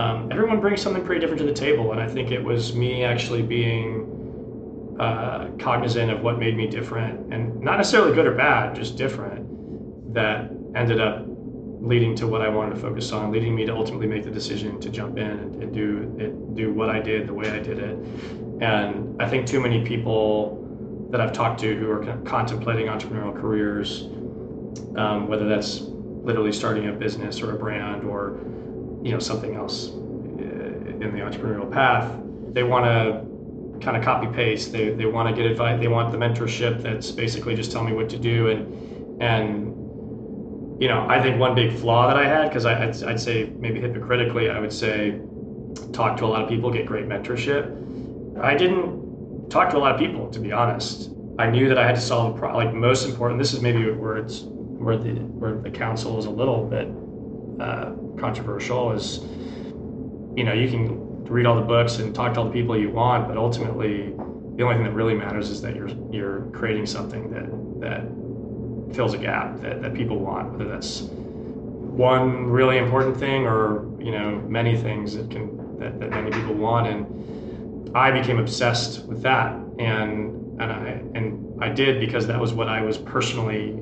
[0.00, 1.92] um, everyone brings something pretty different to the table.
[1.92, 7.32] And I think it was me actually being uh, cognizant of what made me different,
[7.32, 11.26] and not necessarily good or bad, just different, that ended up
[11.86, 14.80] leading to what I wanted to focus on, leading me to ultimately make the decision
[14.80, 17.78] to jump in and, and do it, do what I did the way I did
[17.78, 17.96] it.
[18.60, 20.62] And I think too many people
[21.10, 24.02] that I've talked to who are contemplating entrepreneurial careers,
[24.96, 28.40] um, whether that's literally starting a business or a brand or
[29.02, 32.18] you know something else uh, in the entrepreneurial path,
[32.52, 34.72] they want to kind of copy paste.
[34.72, 35.78] They, they want to get advice.
[35.78, 39.75] They want the mentorship that's basically just tell me what to do and and
[40.78, 43.80] you know, I think one big flaw that I had, because I'd, I'd say maybe
[43.80, 45.20] hypocritically, I would say
[45.92, 47.72] talk to a lot of people, get great mentorship.
[48.42, 51.10] I didn't talk to a lot of people, to be honest.
[51.38, 52.64] I knew that I had to solve a problem.
[52.64, 56.30] Like most important, this is maybe where it's where the where the counsel is a
[56.30, 56.88] little bit
[57.60, 58.92] uh, controversial.
[58.92, 59.20] Is
[60.36, 62.90] you know you can read all the books and talk to all the people you
[62.90, 64.14] want, but ultimately
[64.56, 68.04] the only thing that really matters is that you're you're creating something that that
[68.96, 74.10] fills a gap that, that people want, whether that's one really important thing or you
[74.10, 76.86] know many things that can that, that many people want.
[76.86, 82.52] And I became obsessed with that, and and I and I did because that was
[82.52, 83.78] what I was personally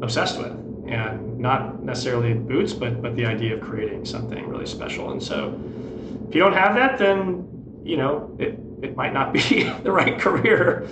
[0.00, 0.52] obsessed with,
[0.88, 5.10] and not necessarily boots, but but the idea of creating something really special.
[5.10, 5.60] And so,
[6.28, 7.48] if you don't have that, then
[7.84, 10.88] you know it it might not be the right career.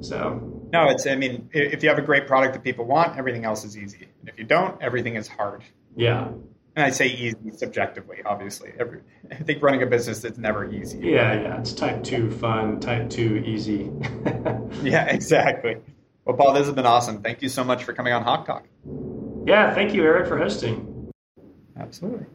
[0.00, 1.06] So no, it's.
[1.06, 4.08] I mean, if you have a great product that people want, everything else is easy.
[4.20, 5.62] And if you don't, everything is hard.
[5.96, 6.28] Yeah.
[6.76, 8.72] And I say easy subjectively, obviously.
[8.78, 9.00] Every,
[9.30, 10.98] I think running a business is never easy.
[10.98, 11.58] Yeah, yeah.
[11.58, 13.90] It's type two fun, type two easy.
[14.82, 15.78] yeah, exactly.
[16.26, 17.22] Well, Paul, this has been awesome.
[17.22, 18.66] Thank you so much for coming on Hawk Talk.
[19.46, 21.10] Yeah, thank you, Eric, for hosting.
[21.78, 22.26] Absolutely.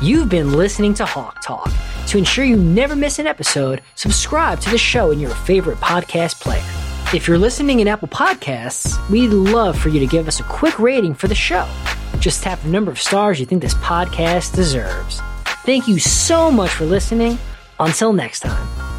[0.00, 1.70] You've been listening to Hawk Talk.
[2.08, 6.40] To ensure you never miss an episode, subscribe to the show in your favorite podcast
[6.40, 6.81] player.
[7.14, 10.78] If you're listening in Apple Podcasts, we'd love for you to give us a quick
[10.78, 11.68] rating for the show.
[12.20, 15.20] Just tap the number of stars you think this podcast deserves.
[15.66, 17.36] Thank you so much for listening.
[17.78, 18.91] Until next time.